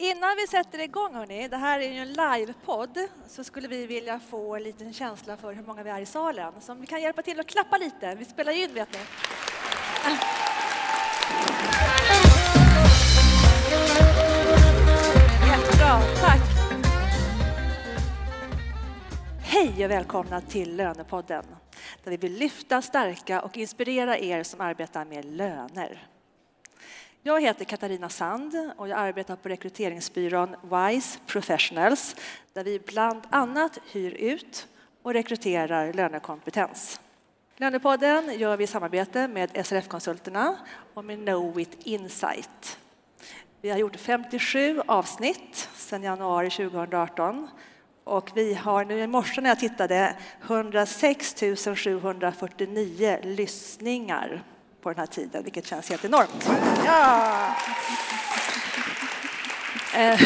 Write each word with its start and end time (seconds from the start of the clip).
Innan 0.00 0.36
vi 0.36 0.46
sätter 0.46 0.80
igång, 0.80 1.14
hörni, 1.14 1.48
det 1.48 1.56
här 1.56 1.80
är 1.80 1.92
ju 1.92 1.98
en 1.98 2.12
livepodd, 2.12 2.98
så 3.26 3.44
skulle 3.44 3.68
vi 3.68 3.86
vilja 3.86 4.20
få 4.20 4.56
en 4.56 4.62
liten 4.62 4.92
känsla 4.92 5.36
för 5.36 5.52
hur 5.52 5.62
många 5.62 5.82
vi 5.82 5.90
är 5.90 6.00
i 6.00 6.06
salen. 6.06 6.52
Så 6.60 6.72
om 6.72 6.80
vi 6.80 6.86
kan 6.86 7.02
hjälpa 7.02 7.22
till 7.22 7.40
att 7.40 7.46
klappa 7.46 7.78
lite. 7.78 8.14
Vi 8.14 8.24
spelar 8.24 8.52
ju 8.52 8.64
in, 8.64 8.74
vet 8.74 8.92
ni. 8.92 8.98
Jättebra, 15.48 16.00
tack. 16.20 16.40
Hej 19.42 19.84
och 19.84 19.90
välkomna 19.90 20.40
till 20.40 20.76
Lönepodden 20.76 21.44
där 22.04 22.10
vi 22.10 22.16
vill 22.16 22.32
lyfta, 22.32 22.82
stärka 22.82 23.42
och 23.42 23.56
inspirera 23.56 24.18
er 24.18 24.42
som 24.42 24.60
arbetar 24.60 25.04
med 25.04 25.24
löner. 25.24 26.08
Jag 27.28 27.40
heter 27.40 27.64
Katarina 27.64 28.08
Sand 28.08 28.70
och 28.76 28.88
jag 28.88 28.98
arbetar 28.98 29.36
på 29.36 29.48
rekryteringsbyrån 29.48 30.56
WISE 30.62 31.18
Professionals 31.26 32.16
där 32.52 32.64
vi 32.64 32.78
bland 32.78 33.20
annat 33.30 33.78
hyr 33.92 34.14
ut 34.14 34.68
och 35.02 35.12
rekryterar 35.12 35.92
lönekompetens. 35.92 37.00
Lönepodden 37.56 38.38
gör 38.38 38.56
vi 38.56 38.64
i 38.64 38.66
samarbete 38.66 39.28
med 39.28 39.66
SRF-konsulterna 39.66 40.56
och 40.94 41.04
med 41.04 41.24
Knowit 41.24 41.86
Insight. 41.86 42.78
Vi 43.60 43.70
har 43.70 43.78
gjort 43.78 43.96
57 43.96 44.80
avsnitt 44.86 45.68
sedan 45.74 46.02
januari 46.02 46.50
2018 46.50 47.48
och 48.04 48.30
vi 48.34 48.54
har 48.54 48.84
nu 48.84 49.00
i 49.00 49.06
morse 49.06 49.40
när 49.40 49.50
jag 49.50 49.60
tittade 49.60 50.16
106 50.42 51.34
749 51.74 53.18
lyssningar 53.22 54.44
på 54.82 54.88
den 54.88 54.98
här 54.98 55.06
tiden, 55.06 55.44
vilket 55.44 55.66
känns 55.66 55.90
helt 55.90 56.04
enormt. 56.04 56.48
Ja. 56.84 57.54
Eh, 59.94 60.20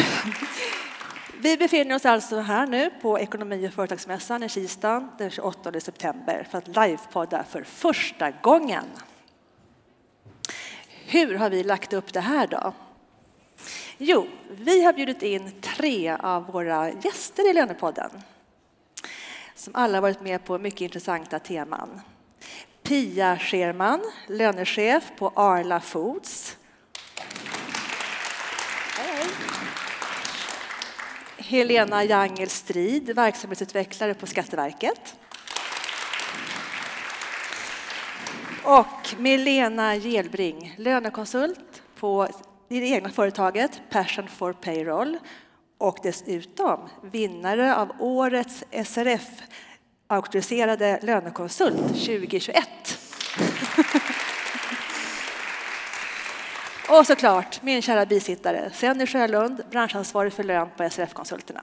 vi 1.39 1.57
befinner 1.57 1.95
oss 1.95 2.05
alltså 2.05 2.39
här 2.39 2.67
nu 2.67 2.89
på 3.01 3.19
Ekonomi 3.19 3.67
och 3.67 3.73
företagsmässan 3.73 4.43
i 4.43 4.49
Kista 4.49 5.09
den 5.17 5.29
28 5.29 5.79
september 5.79 6.47
för 6.51 6.57
att 6.57 6.67
livepodda 6.67 7.43
för 7.43 7.63
första 7.63 8.31
gången. 8.31 8.85
Hur 11.05 11.35
har 11.35 11.49
vi 11.49 11.63
lagt 11.63 11.93
upp 11.93 12.13
det 12.13 12.21
här 12.21 12.47
då? 12.47 12.73
Jo, 13.97 14.27
vi 14.51 14.83
har 14.83 14.93
bjudit 14.93 15.21
in 15.21 15.51
tre 15.61 16.09
av 16.19 16.45
våra 16.51 16.91
gäster 16.91 17.49
i 17.49 17.53
Lönepodden 17.53 18.09
som 19.55 19.75
alla 19.75 20.01
varit 20.01 20.21
med 20.21 20.45
på 20.45 20.57
mycket 20.57 20.81
intressanta 20.81 21.39
teman. 21.39 22.01
Pia 22.83 23.39
Scherman, 23.39 24.01
lönechef 24.27 25.11
på 25.17 25.31
Arla 25.35 25.79
Foods. 25.79 26.57
Hej. 28.97 29.25
Helena 31.37 32.03
Jangel 32.03 32.49
Strid, 32.49 33.15
verksamhetsutvecklare 33.15 34.13
på 34.13 34.27
Skatteverket. 34.27 35.15
Och 38.63 39.15
Milena 39.17 39.95
Gelbring, 39.95 40.75
lönekonsult 40.77 41.81
på 41.99 42.27
det 42.69 42.75
egna 42.75 43.09
företaget 43.09 43.81
Passion 43.89 44.27
for 44.27 44.53
Payroll 44.53 45.17
och 45.77 45.97
dessutom 46.03 46.89
vinnare 47.01 47.75
av 47.75 47.91
årets 47.99 48.63
SRF 48.85 49.41
auktoriserade 50.13 50.99
lönekonsult 51.01 51.87
2021. 51.87 52.67
Och 56.89 57.07
såklart 57.07 57.61
min 57.61 57.81
kära 57.81 58.05
bisittare 58.05 58.71
Senny 58.73 59.07
Sjölund, 59.07 59.61
branschansvarig 59.71 60.33
för 60.33 60.43
lön 60.43 60.69
på 60.77 60.89
SRF-konsulterna. 60.89 61.61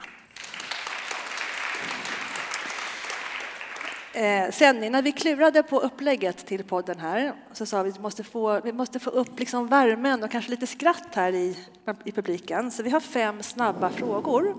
Eh, 4.12 4.50
sen 4.50 4.92
när 4.92 5.02
vi 5.02 5.12
klurade 5.12 5.62
på 5.62 5.80
upplägget 5.80 6.46
till 6.46 6.64
podden 6.64 6.98
här 6.98 7.32
så 7.52 7.66
sa 7.66 7.82
vi 7.82 7.90
att 7.90 7.96
vi 7.96 8.00
måste 8.00 8.24
få, 8.24 8.60
vi 8.60 8.72
måste 8.72 8.98
få 8.98 9.10
upp 9.10 9.38
liksom 9.38 9.68
värmen 9.68 10.22
och 10.22 10.30
kanske 10.30 10.50
lite 10.50 10.66
skratt 10.66 11.08
här 11.12 11.32
i, 11.32 11.56
i 12.04 12.12
publiken. 12.12 12.70
Så 12.70 12.82
vi 12.82 12.90
har 12.90 13.00
fem 13.00 13.42
snabba 13.42 13.90
frågor 13.90 14.56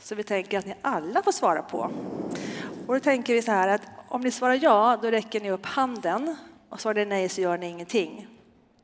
som 0.00 0.16
vi 0.16 0.22
tänker 0.22 0.58
att 0.58 0.66
ni 0.66 0.74
alla 0.82 1.22
får 1.22 1.32
svara 1.32 1.62
på. 1.62 1.90
Och 2.86 2.94
då 2.94 3.00
tänker 3.00 3.34
vi 3.34 3.42
så 3.42 3.50
här 3.50 3.68
att 3.68 3.82
om 4.08 4.20
ni 4.20 4.30
svarar 4.30 4.58
ja, 4.62 4.98
då 5.02 5.10
räcker 5.10 5.40
ni 5.40 5.50
upp 5.50 5.66
handen 5.66 6.36
och 6.68 6.80
svarar 6.80 6.94
ni 6.94 7.04
nej 7.04 7.28
så 7.28 7.40
gör 7.40 7.58
ni 7.58 7.68
ingenting. 7.68 8.26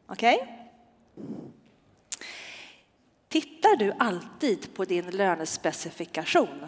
Okej? 0.07 0.37
Okay? 0.37 0.55
Tittar 3.29 3.77
du 3.77 3.93
alltid 3.99 4.75
på 4.75 4.85
din 4.85 5.11
lönespecifikation? 5.11 6.67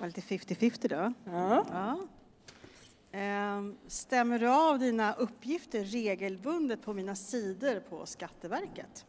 var 0.00 0.06
lite 0.06 0.20
50-50 0.20 0.88
då. 0.88 1.12
Ja. 1.32 1.66
ja. 1.70 1.98
Ehm, 3.12 3.76
stämmer 3.86 4.38
du 4.38 4.48
av 4.48 4.78
dina 4.78 5.12
uppgifter 5.12 5.84
regelbundet 5.84 6.82
på 6.82 6.92
mina 6.92 7.14
sidor 7.14 7.80
på 7.80 8.06
Skatteverket? 8.06 9.06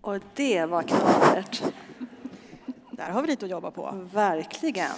Och 0.00 0.18
det 0.34 0.64
var 0.64 0.82
knapert. 0.82 1.62
Där 2.90 3.10
har 3.10 3.22
vi 3.22 3.28
lite 3.28 3.44
att 3.44 3.50
jobba 3.50 3.70
på. 3.70 4.08
Verkligen. 4.12 4.96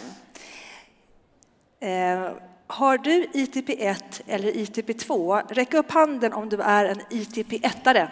Eh, 1.81 2.31
har 2.67 2.99
du 2.99 3.27
ITP1 3.27 4.23
eller 4.27 4.53
ITP2? 4.53 5.43
Räck 5.49 5.75
upp 5.75 5.91
handen 5.91 6.33
om 6.33 6.49
du 6.49 6.61
är 6.61 6.85
en 6.85 7.01
ITP1-are. 7.01 8.09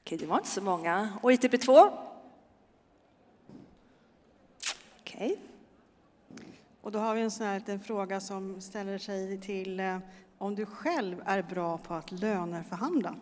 Okej, 0.00 0.18
det 0.18 0.26
var 0.26 0.36
inte 0.36 0.48
så 0.48 0.62
många. 0.62 1.12
Och 1.22 1.32
ITP2? 1.32 1.90
Okej. 5.00 5.38
Och 6.80 6.92
då 6.92 6.98
har 6.98 7.14
vi 7.14 7.20
en 7.20 7.30
sån 7.30 7.46
här 7.46 7.58
liten 7.58 7.80
fråga 7.80 8.20
som 8.20 8.60
ställer 8.60 8.98
sig 8.98 9.40
till 9.40 9.80
eh, 9.80 9.98
om 10.38 10.54
du 10.54 10.66
själv 10.66 11.22
är 11.26 11.42
bra 11.42 11.78
på 11.78 11.94
att 11.94 12.12
lönerförhandla. 12.12 13.14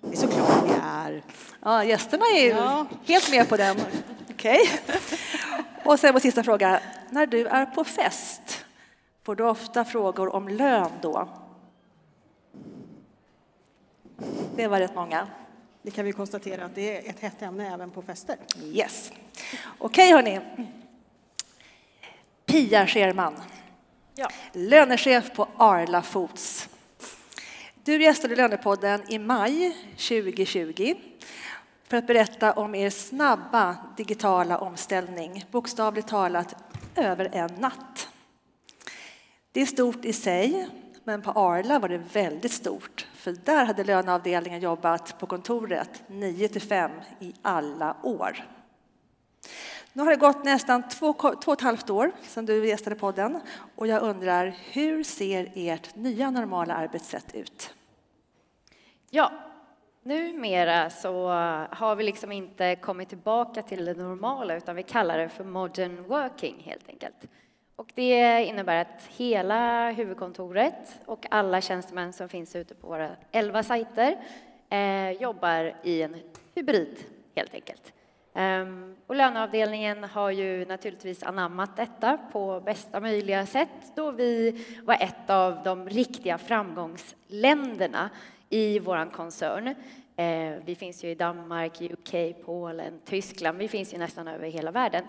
Det 0.00 0.12
är 0.12 0.16
såklart 0.16 0.64
vi 0.64 0.74
är. 0.82 1.24
Ja, 1.62 1.84
gästerna 1.84 2.24
är 2.36 2.48
ja. 2.48 2.86
helt 3.04 3.30
med 3.30 3.48
på 3.48 3.56
den. 3.56 3.76
Okej. 4.30 4.60
Okay. 4.60 4.98
Och 5.84 6.00
sen 6.00 6.12
vår 6.12 6.20
sista 6.20 6.42
fråga. 6.42 6.80
När 7.10 7.26
du 7.26 7.46
är 7.46 7.66
på 7.66 7.84
fest, 7.84 8.64
får 9.22 9.34
du 9.34 9.44
ofta 9.44 9.84
frågor 9.84 10.34
om 10.34 10.48
lön 10.48 10.90
då? 11.02 11.28
Det 14.56 14.68
var 14.68 14.78
rätt 14.78 14.94
många. 14.94 15.26
Det 15.82 15.90
kan 15.90 16.04
vi 16.04 16.12
konstatera 16.12 16.64
att 16.64 16.74
det 16.74 16.96
är 16.96 17.10
ett 17.10 17.20
hett 17.20 17.42
ämne 17.42 17.74
även 17.74 17.90
på 17.90 18.02
fester. 18.02 18.36
Yes. 18.62 19.12
Okej, 19.78 20.14
okay, 20.14 20.32
hörni. 20.32 20.40
Pia 22.46 22.86
Scherman, 22.86 23.34
ja. 24.20 24.28
lönechef 24.52 25.34
på 25.34 25.48
Arla 25.56 26.02
Foods. 26.02 26.68
Du 27.84 28.02
gästade 28.02 28.36
Lönepodden 28.36 29.00
i 29.08 29.18
maj 29.18 29.76
2020 29.96 30.94
för 31.88 31.96
att 31.96 32.06
berätta 32.06 32.52
om 32.52 32.74
er 32.74 32.90
snabba 32.90 33.76
digitala 33.96 34.58
omställning, 34.58 35.44
bokstavligt 35.50 36.08
talat 36.08 36.54
över 36.96 37.28
en 37.32 37.54
natt. 37.54 38.08
Det 39.52 39.60
är 39.60 39.66
stort 39.66 40.04
i 40.04 40.12
sig, 40.12 40.68
men 41.04 41.22
på 41.22 41.30
Arla 41.30 41.78
var 41.78 41.88
det 41.88 42.02
väldigt 42.12 42.52
stort, 42.52 43.06
för 43.14 43.32
där 43.44 43.64
hade 43.64 43.84
löneavdelningen 43.84 44.60
jobbat 44.60 45.18
på 45.18 45.26
kontoret 45.26 46.02
9 46.06 46.48
till 46.48 46.62
5 46.62 46.90
i 47.20 47.34
alla 47.42 47.96
år. 48.02 48.44
Nu 49.92 50.02
har 50.02 50.10
det 50.10 50.16
gått 50.16 50.44
nästan 50.44 50.88
två, 50.88 51.12
två 51.12 51.30
och 51.46 51.52
ett 51.52 51.60
halvt 51.60 51.90
år 51.90 52.12
sedan 52.22 52.46
du 52.46 52.68
gästade 52.68 52.96
podden 52.96 53.40
och 53.76 53.86
jag 53.86 54.02
undrar, 54.02 54.54
hur 54.72 55.02
ser 55.02 55.52
ert 55.54 55.96
nya 55.96 56.30
normala 56.30 56.74
arbetssätt 56.74 57.34
ut? 57.34 57.74
Ja, 59.10 59.32
numera 60.02 60.90
så 60.90 61.28
har 61.70 61.96
vi 61.96 62.04
liksom 62.04 62.32
inte 62.32 62.76
kommit 62.76 63.08
tillbaka 63.08 63.62
till 63.62 63.84
det 63.84 63.94
normala 63.94 64.56
utan 64.56 64.76
vi 64.76 64.82
kallar 64.82 65.18
det 65.18 65.28
för 65.28 65.44
modern 65.44 66.04
working 66.08 66.62
helt 66.64 66.88
enkelt. 66.88 67.26
Och 67.76 67.92
det 67.94 68.44
innebär 68.44 68.76
att 68.76 69.08
hela 69.16 69.90
huvudkontoret 69.90 71.00
och 71.06 71.26
alla 71.30 71.60
tjänstemän 71.60 72.12
som 72.12 72.28
finns 72.28 72.56
ute 72.56 72.74
på 72.74 72.86
våra 72.86 73.10
elva 73.32 73.62
sajter 73.62 74.16
eh, 74.68 75.10
jobbar 75.10 75.76
i 75.82 76.02
en 76.02 76.16
hybrid 76.54 77.04
helt 77.34 77.54
enkelt. 77.54 77.92
Ehm, 78.34 78.96
och 79.06 79.16
löneavdelningen 79.16 80.04
har 80.04 80.30
ju 80.30 80.64
naturligtvis 80.64 81.22
anammat 81.22 81.76
detta 81.76 82.18
på 82.32 82.60
bästa 82.60 83.00
möjliga 83.00 83.46
sätt 83.46 83.92
då 83.96 84.10
vi 84.10 84.64
var 84.84 84.94
ett 84.94 85.30
av 85.30 85.62
de 85.64 85.88
riktiga 85.88 86.38
framgångsländerna 86.38 88.10
i 88.48 88.78
vår 88.78 89.10
koncern. 89.10 89.74
Ehm, 90.16 90.62
vi 90.64 90.74
finns 90.74 91.04
ju 91.04 91.08
i 91.08 91.14
Danmark, 91.14 91.80
UK, 91.80 92.14
Polen, 92.44 93.00
Tyskland. 93.04 93.58
Vi 93.58 93.68
finns 93.68 93.94
ju 93.94 93.98
nästan 93.98 94.28
över 94.28 94.48
hela 94.48 94.70
världen. 94.70 95.04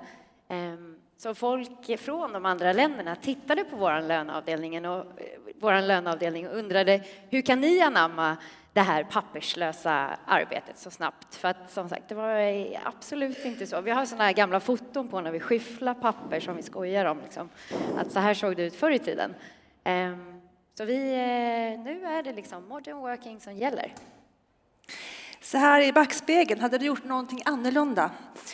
Ehm, 0.47 0.95
så 1.17 1.35
folk 1.35 1.99
från 1.99 2.33
de 2.33 2.45
andra 2.45 2.73
länderna 2.73 3.15
tittade 3.15 3.63
på 3.63 3.75
vår 3.75 4.07
löneavdelning 4.07 4.85
och, 4.85 4.97
eh, 4.97 5.39
vår 5.59 5.81
löneavdelning 5.81 6.49
och 6.49 6.57
undrade 6.57 7.03
hur 7.29 7.41
kan 7.41 7.61
ni 7.61 7.81
anamma 7.81 8.37
det 8.73 8.81
här 8.81 9.03
papperslösa 9.03 10.17
arbetet 10.25 10.77
så 10.77 10.91
snabbt. 10.91 11.35
För 11.35 11.47
att 11.47 11.71
som 11.71 11.89
sagt, 11.89 12.03
det 12.07 12.15
var 12.15 12.67
absolut 12.83 13.45
inte 13.45 13.67
så. 13.67 13.81
Vi 13.81 13.91
har 13.91 14.05
sådana 14.05 14.23
här 14.23 14.33
gamla 14.33 14.59
foton 14.59 15.07
på 15.07 15.21
när 15.21 15.31
vi 15.31 15.39
skyfflar 15.39 15.93
papper 15.93 16.39
som 16.39 16.55
vi 16.55 16.63
skojar 16.63 17.05
om. 17.05 17.21
Liksom. 17.23 17.49
Att 17.97 18.11
så 18.11 18.19
här 18.19 18.33
såg 18.33 18.55
det 18.55 18.63
ut 18.63 18.75
förr 18.75 18.91
i 18.91 18.99
tiden. 18.99 19.35
Ehm, 19.83 20.41
så 20.77 20.85
vi, 20.85 20.95
eh, 20.95 21.83
nu 21.83 22.05
är 22.05 22.23
det 22.23 22.33
liksom 22.33 22.67
modern 22.67 22.97
working 22.97 23.39
som 23.39 23.53
gäller. 23.53 23.93
Så 25.41 25.57
här 25.57 25.81
i 25.81 25.93
backspegeln, 25.93 26.61
hade 26.61 26.77
du 26.77 26.85
gjort 26.85 27.03
någonting 27.03 27.41
annorlunda? 27.45 28.11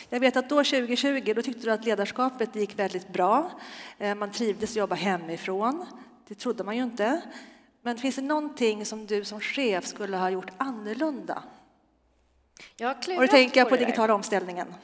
Jag 0.08 0.20
vet 0.20 0.36
att 0.36 0.48
då 0.48 0.64
2020 0.64 1.32
då 1.36 1.42
tyckte 1.42 1.66
du 1.66 1.72
att 1.72 1.84
ledarskapet 1.84 2.56
gick 2.56 2.78
väldigt 2.78 3.08
bra. 3.08 3.50
Eh, 3.98 4.14
man 4.14 4.30
trivdes 4.30 4.70
att 4.70 4.76
jobba 4.76 4.94
hemifrån. 4.94 5.86
Det 6.28 6.34
trodde 6.34 6.64
man 6.64 6.76
ju 6.76 6.82
inte. 6.82 7.22
Men 7.88 7.98
finns 7.98 8.16
det 8.16 8.22
någonting 8.22 8.86
som 8.86 9.06
du 9.06 9.24
som 9.24 9.40
chef 9.40 9.86
skulle 9.86 10.16
ha 10.16 10.30
gjort 10.30 10.50
annorlunda? 10.56 11.42
Jag 12.76 12.96
och 12.96 13.20
då 13.20 13.26
tänker 13.26 13.60
jag 13.60 13.68
på 13.68 13.76
digitala 13.76 14.14
omställningen. 14.14 14.74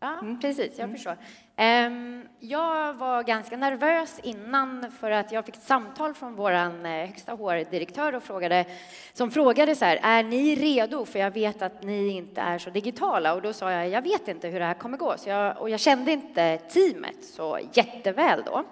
Ja, 0.00 0.18
mm. 0.18 0.40
precis, 0.40 0.72
jag 0.76 0.84
mm. 0.84 0.96
förstår. 0.96 1.16
Um, 1.56 2.28
jag 2.40 2.94
var 2.94 3.22
ganska 3.22 3.56
nervös 3.56 4.20
innan 4.22 4.92
för 5.00 5.10
att 5.10 5.32
jag 5.32 5.44
fick 5.44 5.56
ett 5.56 5.62
samtal 5.62 6.14
från 6.14 6.34
vår 6.34 6.52
eh, 6.52 6.68
högsta 6.84 7.32
HR-direktör 7.32 8.14
och 8.14 8.22
frågade, 8.22 8.64
som 9.12 9.30
frågade 9.30 9.74
så 9.74 9.84
här, 9.84 10.00
är 10.02 10.22
ni 10.22 10.54
redo? 10.54 11.04
För 11.04 11.18
jag 11.18 11.30
vet 11.30 11.62
att 11.62 11.82
ni 11.82 12.08
inte 12.08 12.40
är 12.40 12.58
så 12.58 12.70
digitala. 12.70 13.34
Och 13.34 13.42
då 13.42 13.52
sa 13.52 13.72
jag, 13.72 13.88
jag 13.88 14.02
vet 14.02 14.28
inte 14.28 14.48
hur 14.48 14.58
det 14.58 14.66
här 14.66 14.74
kommer 14.74 14.98
gå. 14.98 15.14
Så 15.18 15.28
jag, 15.28 15.60
och 15.60 15.70
jag 15.70 15.80
kände 15.80 16.12
inte 16.12 16.58
teamet 16.58 17.24
så 17.24 17.58
jätteväl 17.72 18.42
då. 18.46 18.64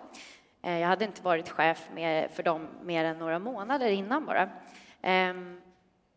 Eh, 0.63 0.79
jag 0.79 0.89
hade 0.89 1.05
inte 1.05 1.23
varit 1.23 1.49
chef 1.49 1.89
med, 1.95 2.31
för 2.31 2.43
dem 2.43 2.69
mer 2.83 3.05
än 3.05 3.19
några 3.19 3.39
månader 3.39 3.91
innan 3.91 4.27
bara. 4.27 4.49
Ehm, 5.03 5.61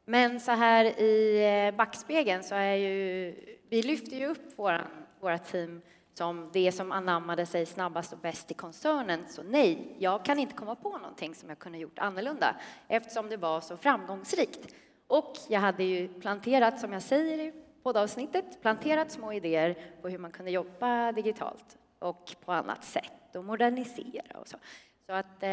men 0.05 0.39
så 0.39 0.51
här 0.51 0.85
i 0.85 1.45
eh, 1.67 1.77
backspegeln 1.77 2.43
så 2.43 2.55
är 2.55 2.75
ju, 2.75 3.35
vi 3.69 3.81
lyfter 3.81 4.15
ju 4.15 4.27
upp 4.27 4.59
våra, 4.59 4.87
våra 5.19 5.37
team 5.37 5.81
som 6.13 6.49
det 6.53 6.71
som 6.71 6.91
anammade 6.91 7.45
sig 7.45 7.65
snabbast 7.65 8.13
och 8.13 8.19
bäst 8.19 8.51
i 8.51 8.53
koncernen. 8.53 9.25
Så 9.29 9.43
nej, 9.43 9.95
jag 9.99 10.25
kan 10.25 10.39
inte 10.39 10.55
komma 10.55 10.75
på 10.75 10.97
någonting 10.97 11.35
som 11.35 11.49
jag 11.49 11.59
kunde 11.59 11.77
gjort 11.77 11.99
annorlunda 11.99 12.55
eftersom 12.87 13.29
det 13.29 13.37
var 13.37 13.61
så 13.61 13.77
framgångsrikt. 13.77 14.75
Och 15.07 15.33
jag 15.49 15.59
hade 15.59 15.83
ju 15.83 16.07
planterat, 16.07 16.79
som 16.79 16.93
jag 16.93 17.01
säger 17.01 17.39
i 17.39 17.53
poddavsnittet, 17.83 18.61
planterat 18.61 19.11
små 19.11 19.33
idéer 19.33 19.77
på 20.01 20.09
hur 20.09 20.17
man 20.17 20.31
kunde 20.31 20.51
jobba 20.51 21.11
digitalt 21.11 21.77
och 21.99 22.35
på 22.45 22.51
annat 22.51 22.83
sätt 22.83 23.22
och 23.35 23.45
modernisera 23.45 24.39
och 24.39 24.47
så. 24.47 24.57
Så 25.05 25.13
att, 25.13 25.43
eh, 25.43 25.49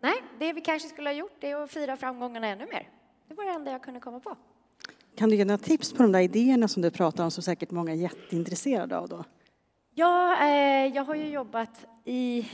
nej, 0.00 0.22
det 0.38 0.52
vi 0.52 0.60
kanske 0.60 0.88
skulle 0.88 1.08
ha 1.08 1.14
gjort 1.14 1.44
är 1.44 1.56
att 1.56 1.70
fira 1.70 1.96
framgångarna 1.96 2.46
ännu 2.46 2.66
mer. 2.66 2.88
Det 3.28 3.34
var 3.34 3.44
det 3.44 3.50
enda 3.50 3.70
jag 3.72 3.82
kunde 3.82 4.00
komma 4.00 4.20
på. 4.20 4.36
Kan 5.16 5.28
du 5.28 5.36
ge 5.36 5.44
några 5.44 5.58
tips 5.58 5.92
på 5.92 6.02
de 6.02 6.12
där 6.12 6.20
idéerna 6.20 6.68
som 6.68 6.82
du 6.82 6.90
pratar 6.90 7.24
om 7.24 7.30
som 7.30 7.42
säkert 7.42 7.70
många 7.70 7.92
är 7.92 7.96
jätteintresserade 7.96 8.98
av 8.98 9.08
då? 9.08 9.24
Ja, 9.94 10.42
eh, 10.42 10.86
jag 10.94 11.04
har 11.04 11.14
ju 11.14 11.28
jobbat 11.28 11.86
i 12.04 12.48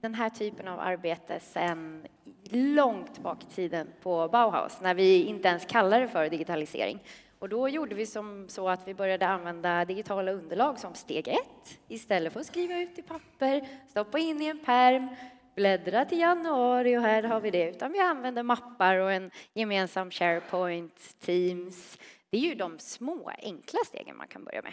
den 0.00 0.14
här 0.14 0.30
typen 0.30 0.68
av 0.68 0.80
arbete 0.80 1.40
sedan 1.40 2.06
långt 2.50 3.18
bak 3.18 3.42
i 3.42 3.54
tiden 3.54 3.88
på 4.02 4.28
Bauhaus, 4.28 4.80
när 4.80 4.94
vi 4.94 5.22
inte 5.22 5.48
ens 5.48 5.64
kallade 5.64 6.02
det 6.02 6.08
för 6.08 6.28
digitalisering. 6.28 6.98
Och 7.40 7.48
då 7.48 7.68
gjorde 7.68 7.94
vi 7.94 8.06
som 8.06 8.48
så 8.48 8.68
att 8.68 8.88
vi 8.88 8.94
började 8.94 9.26
använda 9.26 9.84
digitala 9.84 10.32
underlag 10.32 10.78
som 10.78 10.94
steg 10.94 11.28
ett. 11.28 11.78
Istället 11.88 12.32
för 12.32 12.40
att 12.40 12.46
skriva 12.46 12.78
ut 12.78 12.98
i 12.98 13.02
papper, 13.02 13.68
stoppa 13.88 14.18
in 14.18 14.42
i 14.42 14.46
en 14.46 14.58
perm, 14.58 15.08
bläddra 15.54 16.04
till 16.04 16.18
januari 16.18 16.96
och 16.96 17.02
här 17.02 17.22
har 17.22 17.40
vi 17.40 17.50
det. 17.50 17.70
Utan 17.70 17.92
vi 17.92 18.00
använder 18.00 18.42
mappar 18.42 18.96
och 18.96 19.12
en 19.12 19.30
gemensam 19.54 20.10
SharePoint, 20.10 21.20
Teams. 21.20 21.98
Det 22.30 22.36
är 22.36 22.40
ju 22.40 22.54
de 22.54 22.78
små, 22.78 23.30
enkla 23.38 23.78
stegen 23.86 24.16
man 24.16 24.28
kan 24.28 24.44
börja 24.44 24.62
med. 24.62 24.72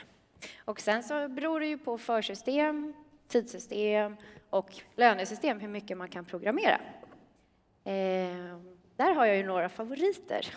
Och 0.66 0.80
sen 0.80 1.04
så 1.04 1.28
beror 1.28 1.60
det 1.60 1.68
ju 1.68 1.78
på 1.78 1.98
försystem, 1.98 2.94
tidssystem 3.28 4.16
och 4.50 4.81
lönesystem 4.96 5.60
hur 5.60 5.68
mycket 5.68 5.98
man 5.98 6.10
kan 6.10 6.25
programmera. 6.25 6.80
Eh, 7.84 8.58
där 8.96 9.14
har 9.16 9.25
jag 9.25 9.38
ju 9.38 9.44
några 9.44 9.69
favoriter. 9.69 10.54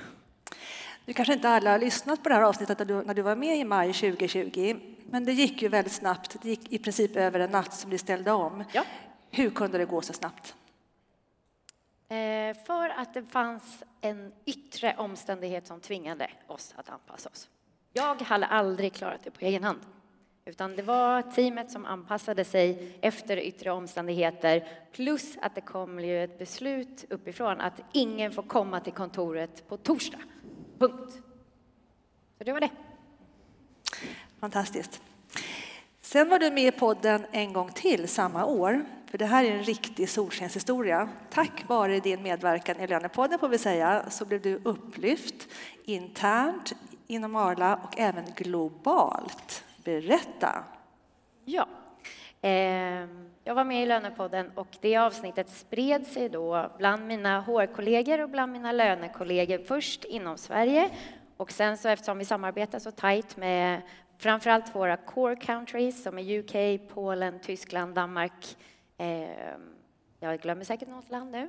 Nu 1.05 1.13
kanske 1.13 1.35
inte 1.35 1.49
alla 1.49 1.71
har 1.71 1.79
lyssnat 1.79 2.23
på 2.23 2.29
det 2.29 2.35
här 2.35 2.43
avsnittet 2.43 2.79
när 2.79 2.87
du, 2.87 3.03
när 3.03 3.15
du 3.15 3.23
var 3.23 3.37
med 3.37 3.59
i 3.59 3.65
maj 3.65 3.93
2020, 3.93 4.77
men 5.11 5.25
det 5.25 5.33
gick 5.33 5.63
ju 5.63 5.69
väldigt 5.69 5.93
snabbt. 5.93 6.37
Det 6.43 6.49
gick 6.49 6.73
i 6.73 6.79
princip 6.79 7.17
över 7.17 7.41
en 7.41 7.51
natt 7.51 7.75
som 7.75 7.91
ni 7.91 7.99
ställde 7.99 8.33
om. 8.33 8.65
Ja. 8.73 8.85
Hur 9.31 9.51
kunde 9.51 9.79
det 9.79 9.85
gå 9.85 10.03
så 10.03 10.13
snabbt? 10.13 10.55
Eh, 12.09 12.57
för 12.67 12.89
att 12.89 13.15
det 13.15 13.23
fanns 13.23 13.83
en 14.01 14.33
yttre 14.47 14.95
omständighet 14.99 15.67
som 15.67 15.81
tvingade 15.81 16.31
oss 16.47 16.75
att 16.77 16.91
anpassa 16.91 17.29
oss. 17.29 17.49
Jag 17.93 18.23
hade 18.23 18.47
aldrig 18.47 18.93
klarat 18.93 19.25
det 19.25 19.31
på 19.31 19.45
egen 19.45 19.65
hand. 19.65 19.81
Utan 20.45 20.77
det 20.77 20.83
var 20.83 21.23
teamet 21.23 21.71
som 21.71 21.87
anpassade 21.87 22.45
sig 22.45 22.99
efter 23.01 23.37
yttre 23.37 23.71
omständigheter 23.71 24.69
plus 24.93 25.37
att 25.43 25.55
det 25.55 25.61
kom 25.61 26.01
ju 26.01 26.25
ett 26.25 26.39
beslut 26.39 27.05
uppifrån 27.11 27.61
att 27.61 27.81
ingen 27.93 28.33
får 28.33 28.43
komma 28.43 28.81
till 28.81 28.93
kontoret 28.93 29.69
på 29.69 29.77
torsdag. 29.77 30.19
Punkt. 30.81 31.23
Så 32.39 32.45
det 32.45 32.53
var 32.53 32.61
det. 32.61 32.71
Fantastiskt. 34.41 35.03
Sen 36.01 36.29
var 36.29 36.39
du 36.39 36.51
med 36.51 36.75
i 36.75 36.79
podden 36.79 37.27
en 37.31 37.53
gång 37.53 37.73
till 37.73 38.09
samma 38.09 38.45
år, 38.45 38.85
för 39.07 39.19
det 39.19 39.27
här 39.27 39.45
är 39.45 39.51
en 39.51 39.65
riktig 39.65 40.09
solskenshistoria. 40.09 41.09
Tack 41.31 41.69
vare 41.69 42.01
din 42.01 42.23
medverkan 42.23 42.81
i 42.81 42.87
Lönepodden 42.87 43.39
får 43.39 43.49
vi 43.49 43.59
säga, 43.59 44.11
så 44.11 44.25
blev 44.25 44.41
du 44.41 44.61
upplyft 44.65 45.49
internt 45.85 46.73
inom 47.07 47.37
Arla 47.37 47.77
och 47.77 47.99
även 47.99 48.25
globalt. 48.37 49.65
Berätta! 49.85 50.65
Ja. 51.45 51.67
Eh, 52.49 53.09
jag 53.51 53.55
var 53.55 53.65
med 53.65 53.83
i 53.83 53.87
Lönepodden 53.87 54.51
och 54.55 54.77
det 54.81 54.97
avsnittet 54.97 55.51
spred 55.51 56.07
sig 56.07 56.29
då 56.29 56.71
bland 56.79 57.07
mina 57.07 57.41
HR-kollegor 57.41 58.21
och 58.21 58.31
bland 58.31 58.53
mina 58.53 58.73
lönekollegor 58.73 59.59
först 59.59 60.05
inom 60.05 60.39
Sverige 60.39 60.91
och 61.37 61.53
sen 61.53 61.77
så 61.77 61.89
eftersom 61.89 62.19
vi 62.19 62.25
samarbetar 62.25 62.79
så 62.79 62.91
tajt 62.91 63.37
med 63.37 63.83
framförallt 64.19 64.75
våra 64.75 64.97
core 64.97 65.37
countries 65.37 66.03
som 66.03 66.19
är 66.19 66.39
UK, 66.39 66.81
Polen, 66.95 67.41
Tyskland, 67.41 67.95
Danmark. 67.95 68.57
Eh, 68.99 69.29
jag 70.21 70.41
glömmer 70.41 70.65
säkert 70.65 70.89
något 70.89 71.11
land 71.11 71.31
nu. 71.31 71.49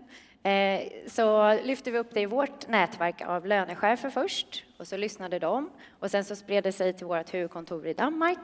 Eh, 0.51 0.81
så 1.08 1.53
lyfte 1.63 1.91
vi 1.91 1.98
upp 1.98 2.13
det 2.13 2.22
i 2.22 2.25
vårt 2.25 2.67
nätverk 2.67 3.22
av 3.22 3.46
lönechefer 3.46 4.10
först 4.10 4.63
och 4.77 4.88
så 4.88 4.98
lyssnade 4.98 5.39
de 5.39 5.70
och 6.00 6.12
sen 6.12 6.25
så 6.25 6.36
spred 6.36 6.63
det 6.63 6.72
sig 6.72 6.93
till 6.93 7.08
vårt 7.08 7.34
huvudkontor 7.34 7.88
i 7.88 7.93
Danmark 7.93 8.39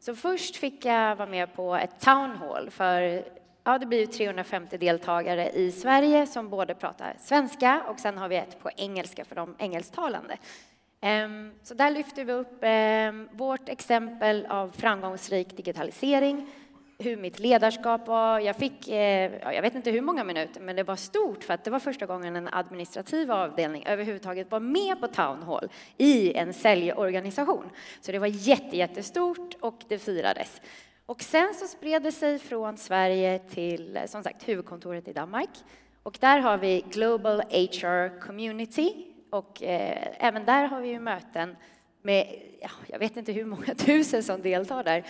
så 0.00 0.14
först 0.14 0.56
fick 0.56 0.84
jag 0.84 1.16
vara 1.16 1.28
med 1.28 1.54
på 1.54 1.74
ett 1.74 2.00
town 2.00 2.30
hall 2.30 2.70
för 2.70 3.24
ja, 3.64 3.78
det 3.78 3.86
blir 3.86 4.06
350 4.06 4.78
deltagare 4.78 5.50
i 5.50 5.72
Sverige 5.72 6.26
som 6.26 6.48
både 6.48 6.74
pratar 6.74 7.16
svenska 7.18 7.82
och 7.88 8.00
sen 8.00 8.18
har 8.18 8.28
vi 8.28 8.36
ett 8.36 8.60
på 8.62 8.70
engelska 8.76 9.24
för 9.24 9.36
de 9.36 9.54
engelsktalande. 9.58 10.38
Ehm, 11.00 11.52
så 11.62 11.74
där 11.74 11.90
lyfter 11.90 12.24
vi 12.24 12.32
upp 12.32 12.58
ehm, 12.62 13.28
vårt 13.32 13.68
exempel 13.68 14.46
av 14.46 14.70
framgångsrik 14.70 15.56
digitalisering 15.56 16.50
hur 16.98 17.16
mitt 17.16 17.38
ledarskap 17.38 18.06
var. 18.06 18.40
Jag 18.40 18.56
fick, 18.56 18.88
eh, 18.88 19.54
jag 19.54 19.62
vet 19.62 19.74
inte 19.74 19.90
hur 19.90 20.00
många 20.00 20.24
minuter, 20.24 20.60
men 20.60 20.76
det 20.76 20.82
var 20.82 20.96
stort 20.96 21.44
för 21.44 21.54
att 21.54 21.64
det 21.64 21.70
var 21.70 21.78
första 21.78 22.06
gången 22.06 22.36
en 22.36 22.48
administrativ 22.52 23.32
avdelning 23.32 23.84
överhuvudtaget 23.86 24.50
var 24.50 24.60
med 24.60 25.00
på 25.00 25.06
Town 25.08 25.42
Hall 25.42 25.68
i 25.96 26.34
en 26.34 26.54
säljorganisation. 26.54 27.70
Så 28.00 28.12
det 28.12 28.18
var 28.18 28.26
jättestort 28.26 29.54
och 29.60 29.84
det 29.88 29.98
firades. 29.98 30.60
Och 31.06 31.22
sen 31.22 31.54
så 31.54 31.66
spred 31.66 32.02
det 32.02 32.12
sig 32.12 32.38
från 32.38 32.76
Sverige 32.76 33.38
till 33.38 33.98
som 34.06 34.22
sagt 34.22 34.48
huvudkontoret 34.48 35.08
i 35.08 35.12
Danmark. 35.12 35.50
Och 36.02 36.16
där 36.20 36.38
har 36.38 36.58
vi 36.58 36.84
Global 36.90 37.40
HR 37.40 38.20
Community 38.20 39.06
och 39.30 39.62
eh, 39.62 40.08
även 40.18 40.44
där 40.44 40.66
har 40.66 40.80
vi 40.80 40.88
ju 40.88 41.00
möten 41.00 41.56
med, 42.02 42.42
ja, 42.60 42.70
jag 42.86 42.98
vet 42.98 43.16
inte 43.16 43.32
hur 43.32 43.44
många 43.44 43.74
tusen 43.76 44.22
som 44.22 44.42
deltar 44.42 44.84
där, 44.84 45.04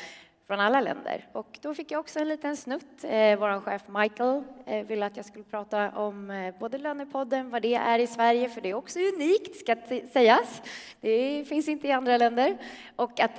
från 0.49 0.61
alla 0.61 0.81
länder. 0.81 1.26
Och 1.33 1.59
då 1.62 1.75
fick 1.75 1.90
jag 1.90 2.00
också 2.00 2.19
en 2.21 2.28
liten 2.28 2.57
snutt. 2.57 3.05
Eh, 3.05 3.38
Vår 3.38 3.61
chef 3.61 3.83
Michael 3.88 4.43
eh, 4.67 4.87
ville 4.87 5.07
att 5.07 5.17
jag 5.17 5.26
skulle 5.26 5.45
prata 5.45 5.90
om 5.90 6.31
eh, 6.31 6.55
både 6.59 6.78
Lönepodden, 6.78 7.50
vad 7.50 7.62
det 7.62 7.75
är 7.75 7.99
i 7.99 8.07
Sverige, 8.07 8.49
för 8.49 8.61
det 8.61 8.71
är 8.71 8.75
också 8.75 8.99
unikt, 8.99 9.57
ska 9.57 9.76
sägas. 10.12 10.62
Det 11.00 11.45
finns 11.49 11.69
inte 11.69 11.88
i 11.88 11.93
andra 11.93 12.17
länder. 12.17 12.59
Och 12.97 13.21
att 13.21 13.31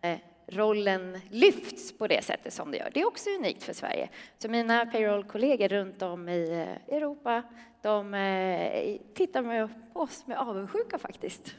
eh, 0.00 0.18
rollen 0.46 1.20
lyfts 1.30 1.98
på 1.98 2.06
det 2.06 2.24
sättet 2.24 2.52
som 2.52 2.70
det 2.70 2.76
gör. 2.78 2.90
Det 2.94 3.00
är 3.00 3.06
också 3.06 3.30
unikt 3.30 3.62
för 3.62 3.72
Sverige. 3.72 4.08
Så 4.38 4.48
mina 4.48 4.86
payroll-kollegor 4.86 5.68
runt 5.68 6.02
om 6.02 6.28
i 6.28 6.66
eh, 6.88 6.96
Europa, 6.96 7.42
de 7.82 8.14
eh, 8.14 8.96
tittar 9.14 9.68
på 9.92 10.00
oss 10.00 10.26
med 10.26 10.38
avundsjuka 10.38 10.98
faktiskt. 10.98 11.54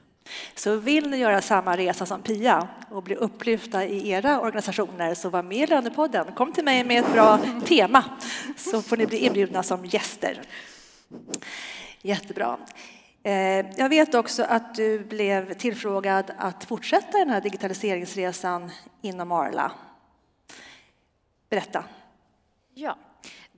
Så 0.55 0.75
vill 0.75 1.09
ni 1.09 1.17
göra 1.17 1.41
samma 1.41 1.77
resa 1.77 2.05
som 2.05 2.21
Pia 2.21 2.67
och 2.89 3.03
bli 3.03 3.15
upplyfta 3.15 3.85
i 3.85 4.09
era 4.09 4.39
organisationer 4.41 5.13
så 5.13 5.29
var 5.29 5.43
med 5.43 5.57
i 5.57 5.67
Lönepodden. 5.67 6.31
Kom 6.31 6.53
till 6.53 6.63
mig 6.63 6.83
med 6.83 7.03
ett 7.03 7.13
bra 7.13 7.39
tema 7.65 8.03
så 8.57 8.81
får 8.81 8.97
ni 8.97 9.05
bli 9.05 9.17
inbjudna 9.17 9.63
som 9.63 9.85
gäster. 9.85 10.41
Jättebra. 12.01 12.57
Eh, 13.23 13.33
jag 13.77 13.89
vet 13.89 14.15
också 14.15 14.43
att 14.43 14.75
du 14.75 14.99
blev 14.99 15.53
tillfrågad 15.53 16.31
att 16.37 16.63
fortsätta 16.63 17.17
den 17.17 17.29
här 17.29 17.41
digitaliseringsresan 17.41 18.71
inom 19.01 19.31
Arla. 19.31 19.71
Berätta. 21.49 21.83
Ja, 22.73 22.97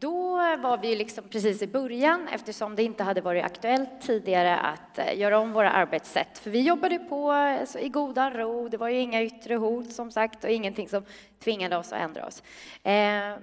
då 0.03 0.35
var 0.57 0.77
vi 0.77 0.95
liksom 0.95 1.23
precis 1.29 1.61
i 1.61 1.67
början 1.67 2.27
eftersom 2.27 2.75
det 2.75 2.83
inte 2.83 3.03
hade 3.03 3.21
varit 3.21 3.43
aktuellt 3.43 4.01
tidigare 4.01 4.57
att 4.57 4.97
eh, 4.97 5.19
göra 5.19 5.39
om 5.39 5.53
våra 5.53 5.71
arbetssätt. 5.71 6.37
För 6.37 6.49
vi 6.49 6.61
jobbade 6.61 6.99
på 6.99 7.31
alltså, 7.31 7.79
i 7.79 7.89
goda 7.89 8.31
ro, 8.31 8.69
det 8.69 8.77
var 8.77 8.89
ju 8.89 8.99
inga 8.99 9.23
yttre 9.23 9.55
hot 9.55 9.93
som 9.93 10.11
sagt 10.11 10.43
och 10.43 10.49
ingenting 10.49 10.89
som 10.89 11.03
tvingade 11.43 11.77
oss 11.77 11.93
att 11.93 12.01
ändra 12.01 12.25
oss. 12.25 12.43
Eh, 12.83 12.91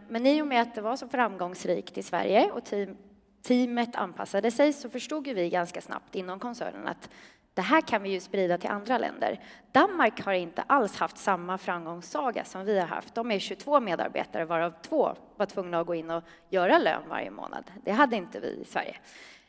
men 0.08 0.26
i 0.26 0.42
och 0.42 0.46
med 0.46 0.62
att 0.62 0.74
det 0.74 0.80
var 0.80 0.96
så 0.96 1.08
framgångsrikt 1.08 1.98
i 1.98 2.02
Sverige 2.02 2.50
och 2.50 2.64
team, 2.64 2.96
teamet 3.42 3.96
anpassade 3.96 4.50
sig 4.50 4.72
så 4.72 4.90
förstod 4.90 5.28
vi 5.28 5.50
ganska 5.50 5.80
snabbt 5.80 6.14
inom 6.14 6.38
koncernen 6.38 6.88
att 6.88 7.10
det 7.54 7.62
här 7.62 7.80
kan 7.80 8.02
vi 8.02 8.10
ju 8.10 8.20
sprida 8.20 8.58
till 8.58 8.70
andra 8.70 8.98
länder. 8.98 9.40
Danmark 9.72 10.20
har 10.20 10.32
inte 10.32 10.62
alls 10.62 10.96
haft 10.96 11.18
samma 11.18 11.58
framgångssaga 11.58 12.44
som 12.44 12.64
vi 12.64 12.78
har 12.78 12.86
haft. 12.86 13.14
De 13.14 13.30
är 13.30 13.38
22 13.38 13.80
medarbetare 13.80 14.44
varav 14.44 14.74
två 14.82 15.16
var 15.36 15.46
tvungna 15.46 15.80
att 15.80 15.86
gå 15.86 15.94
in 15.94 16.10
och 16.10 16.24
göra 16.48 16.78
lön 16.78 17.02
varje 17.08 17.30
månad. 17.30 17.64
Det 17.84 17.90
hade 17.90 18.16
inte 18.16 18.40
vi 18.40 18.48
i 18.48 18.64
Sverige. 18.64 18.96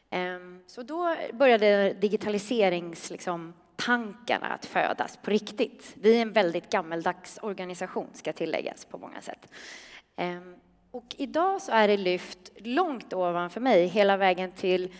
Ehm, 0.09 0.63
så 0.67 0.83
då 0.83 1.15
började 1.33 1.93
digitaliseringstankarna 1.93 2.97
liksom, 3.09 3.53
att 4.41 4.65
födas 4.65 5.17
på 5.17 5.31
riktigt. 5.31 5.93
Vi 5.95 6.17
är 6.17 6.21
en 6.21 6.33
väldigt 6.33 6.69
gammeldags 6.69 7.39
organisation, 7.41 8.07
ska 8.13 8.33
tilläggas 8.33 8.85
på 8.85 8.97
många 8.97 9.21
sätt. 9.21 9.47
Ehm, 10.15 10.55
och 10.91 11.15
idag 11.17 11.61
så 11.61 11.71
är 11.71 11.87
det 11.87 11.97
lyft 11.97 12.51
långt 12.55 13.13
ovanför 13.13 13.61
mig, 13.61 13.87
hela 13.87 14.17
vägen 14.17 14.51
till 14.51 14.93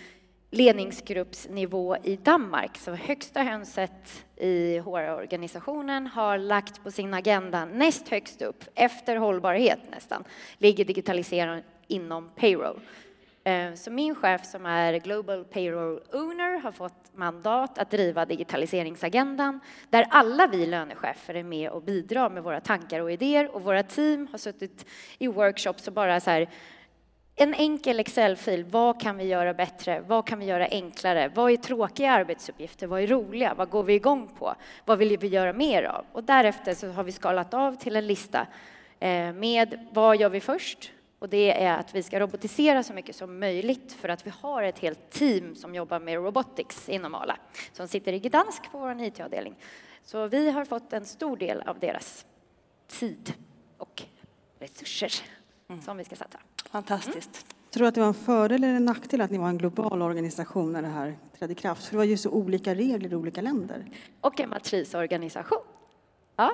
ledningsgruppsnivå 0.52 1.98
i 2.04 2.16
Danmark. 2.16 2.78
Så 2.78 2.92
högsta 2.92 3.42
hönset 3.42 4.26
i 4.36 4.80
HR-organisationen 4.80 6.08
har 6.08 6.38
lagt 6.38 6.84
på 6.84 6.92
sin 6.92 7.14
agenda 7.14 7.66
näst 7.66 8.10
högst 8.10 8.42
upp, 8.42 8.64
efter 8.76 9.16
hållbarhet 9.16 9.80
nästan, 9.92 10.24
ligger 10.58 10.86
digitalisering 10.86 11.64
inom 11.88 12.30
payroll. 12.36 12.80
Eh, 13.44 13.74
så 13.74 13.92
min 13.92 14.16
chef 14.16 14.46
som 14.46 14.66
är 14.66 14.94
Global 14.94 15.44
Payroll 15.46 16.02
Owner 16.12 16.60
har 16.60 16.72
fått 16.72 17.12
mandat 17.16 17.78
att 17.78 17.92
driva 17.92 18.26
digitaliseringsagendan 18.26 19.60
där 19.90 20.06
alla 20.10 20.48
vi 20.48 20.66
lönechefer 20.66 21.34
är 21.34 21.44
med 21.44 21.70
och 21.70 21.82
bidrar 21.82 22.30
med 22.30 22.44
våra 22.44 22.62
tankar 22.62 23.00
och 23.00 23.12
idéer 23.12 23.56
och 23.56 23.62
våra 23.62 23.84
team 23.84 24.28
har 24.32 24.38
suttit 24.38 24.86
i 25.18 25.28
workshops 25.28 25.88
och 25.88 25.94
bara 25.94 26.20
så 26.20 26.30
här 26.30 26.50
en 27.42 27.54
enkel 27.54 28.00
Excel-fil. 28.00 28.64
Vad 28.64 29.02
kan 29.02 29.18
vi 29.18 29.24
göra 29.24 29.54
bättre? 29.54 30.02
Vad 30.08 30.28
kan 30.28 30.40
vi 30.40 30.46
göra 30.46 30.68
enklare? 30.68 31.32
Vad 31.36 31.52
är 31.52 31.58
tråkiga 31.58 32.12
arbetsuppgifter? 32.12 32.88
Vad 32.88 33.02
är 33.02 33.08
roliga? 33.08 33.54
Vad 33.54 33.70
går 33.70 33.84
vi 33.84 33.94
igång 33.94 34.28
på? 34.28 34.56
Vad 34.86 34.98
vill 34.98 35.18
vi 35.18 35.28
göra 35.28 35.54
mer 35.54 35.84
av? 35.84 36.06
Och 36.12 36.24
därefter 36.24 36.74
så 36.74 36.88
har 36.88 37.04
vi 37.04 37.12
skalat 37.12 37.54
av 37.54 37.76
till 37.76 37.96
en 37.96 38.08
lista 38.08 38.48
eh, 39.00 39.34
med 39.34 39.88
vad 39.92 40.18
gör 40.18 40.30
vi 40.30 40.40
först? 40.40 40.92
Och 41.20 41.30
det 41.30 41.64
är 41.64 41.78
att 41.78 41.96
vi 41.96 42.04
ska 42.04 42.20
robotisera 42.20 42.84
så 42.84 42.94
mycket 42.94 43.16
som 43.16 43.40
möjligt 43.40 43.94
för 43.94 44.10
att 44.10 44.28
vi 44.28 44.32
har 44.42 44.64
ett 44.64 44.80
helt 44.80 45.10
team 45.10 45.56
som 45.56 45.76
jobbar 45.76 46.00
med 46.00 46.16
robotics 46.16 46.90
inom 46.90 47.16
ALA 47.16 47.38
som 47.74 47.88
sitter 47.88 48.14
i 48.14 48.20
Gdansk 48.20 48.72
på 48.72 48.78
vår 48.78 49.02
IT-avdelning. 49.02 49.56
Så 50.04 50.28
vi 50.28 50.52
har 50.52 50.66
fått 50.66 50.94
en 50.94 51.06
stor 51.06 51.38
del 51.38 51.62
av 51.62 51.80
deras 51.80 52.26
tid 52.88 53.34
och 53.78 54.04
resurser 54.60 55.14
mm. 55.70 55.82
som 55.82 55.98
vi 55.98 56.04
ska 56.04 56.16
satsa. 56.16 56.40
Fantastiskt. 56.72 57.36
Mm. 57.36 57.72
Tror 57.72 57.82
du 57.82 57.88
att 57.88 57.96
det 57.96 58.02
var 58.02 58.08
en 58.08 58.14
fördel 58.14 58.64
eller 58.64 58.74
en 58.74 58.86
nackdel 58.86 59.22
att 59.22 59.32
ni 59.32 59.38
var 59.38 59.50
en 59.50 59.58
global 59.58 60.02
organisation 60.02 60.74
när 60.74 60.82
det 60.82 60.88
här 60.88 61.18
trädde 61.40 61.54
i 61.54 61.56
kraft? 61.56 61.86
För 61.86 61.92
det 61.92 61.98
var 61.98 62.04
ju 62.04 62.18
så 62.18 62.30
olika 62.30 62.76
regler 62.76 63.14
i 63.14 63.16
olika 63.16 63.42
länder. 63.42 63.86
Och 64.22 64.40
en 64.40 64.50
matrisorganisation. 64.50 65.64
Ja. 66.36 66.52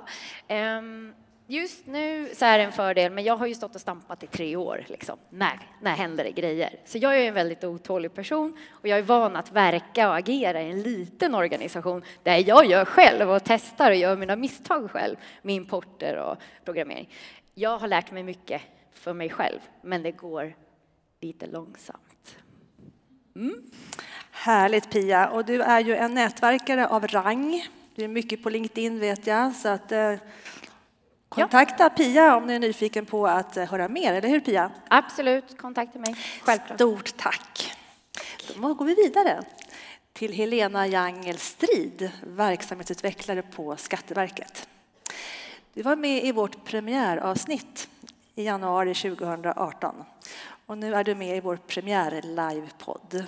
Um, 0.49 1.13
Just 1.49 1.85
nu 1.85 2.29
så 2.33 2.45
är 2.45 2.57
det 2.57 2.63
en 2.63 2.71
fördel, 2.71 3.11
men 3.11 3.23
jag 3.23 3.37
har 3.37 3.47
ju 3.47 3.55
stått 3.55 3.75
och 3.75 3.81
stampat 3.81 4.23
i 4.23 4.27
tre 4.27 4.55
år. 4.55 4.83
Liksom. 4.87 5.17
När, 5.29 5.59
när 5.81 5.95
händer 5.95 6.23
det 6.23 6.31
grejer? 6.31 6.79
Så 6.85 6.97
jag 6.97 7.17
är 7.17 7.27
en 7.27 7.33
väldigt 7.33 7.63
otålig 7.63 8.13
person 8.13 8.57
och 8.69 8.87
jag 8.87 8.99
är 8.99 9.03
van 9.03 9.35
att 9.35 9.51
verka 9.51 10.09
och 10.09 10.15
agera 10.15 10.61
i 10.61 10.71
en 10.71 10.81
liten 10.81 11.35
organisation 11.35 12.03
där 12.23 12.43
jag 12.47 12.65
gör 12.65 12.85
själv 12.85 13.31
och 13.31 13.41
testar 13.45 13.91
och 13.91 13.97
gör 13.97 14.17
mina 14.17 14.35
misstag 14.35 14.91
själv 14.91 15.15
med 15.41 15.55
importer 15.55 16.15
och 16.17 16.37
programmering. 16.65 17.09
Jag 17.53 17.77
har 17.77 17.87
lärt 17.87 18.11
mig 18.11 18.23
mycket 18.23 18.61
för 19.07 19.13
mig 19.13 19.29
själv, 19.29 19.59
men 19.81 20.03
det 20.03 20.11
går 20.11 20.55
lite 21.21 21.45
långsamt. 21.45 22.35
Mm. 23.35 23.61
Härligt 24.31 24.89
Pia, 24.91 25.29
och 25.29 25.45
du 25.45 25.61
är 25.61 25.79
ju 25.79 25.95
en 25.95 26.13
nätverkare 26.13 26.87
av 26.87 27.07
rang. 27.07 27.67
Du 27.95 28.03
är 28.03 28.07
mycket 28.07 28.43
på 28.43 28.49
LinkedIn 28.49 28.99
vet 28.99 29.27
jag, 29.27 29.55
så 29.55 29.69
att 29.69 29.91
eh, 29.91 30.13
kontakta 31.29 31.83
ja. 31.83 31.89
Pia 31.89 32.35
om 32.35 32.47
ni 32.47 32.53
är 32.53 32.59
nyfiken 32.59 33.05
på 33.05 33.27
att 33.27 33.57
eh, 33.57 33.65
höra 33.65 33.87
mer, 33.87 34.13
eller 34.13 34.29
hur 34.29 34.39
Pia? 34.39 34.71
Absolut, 34.87 35.57
kontakta 35.57 35.99
mig. 35.99 36.15
Självklart. 36.41 36.77
Stort 36.77 37.17
tack. 37.17 37.73
Då 38.55 38.73
går 38.73 38.85
vi 38.85 38.95
vidare 38.95 39.43
till 40.13 40.33
Helena 40.33 40.87
Jangel 40.87 41.37
Strid, 41.37 42.11
verksamhetsutvecklare 42.23 43.41
på 43.41 43.75
Skatteverket. 43.75 44.69
Du 45.73 45.81
var 45.81 45.95
med 45.95 46.25
i 46.25 46.31
vårt 46.31 46.65
premiäravsnitt 46.65 47.89
i 48.37 48.43
januari 48.43 48.93
2018. 48.93 50.03
Och 50.65 50.77
nu 50.77 50.95
är 50.95 51.03
du 51.03 51.15
med 51.15 51.37
i 51.37 51.39
vår 51.39 51.55
premiär-livepodd. 51.67 53.25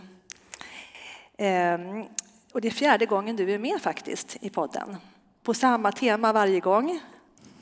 Ehm, 1.37 2.05
och 2.53 2.61
det 2.61 2.67
är 2.67 2.71
fjärde 2.71 3.05
gången 3.05 3.35
du 3.35 3.51
är 3.51 3.59
med 3.59 3.81
faktiskt 3.81 4.37
i 4.41 4.49
podden. 4.49 4.97
På 5.43 5.53
samma 5.53 5.91
tema 5.91 6.33
varje 6.33 6.59
gång. 6.59 6.99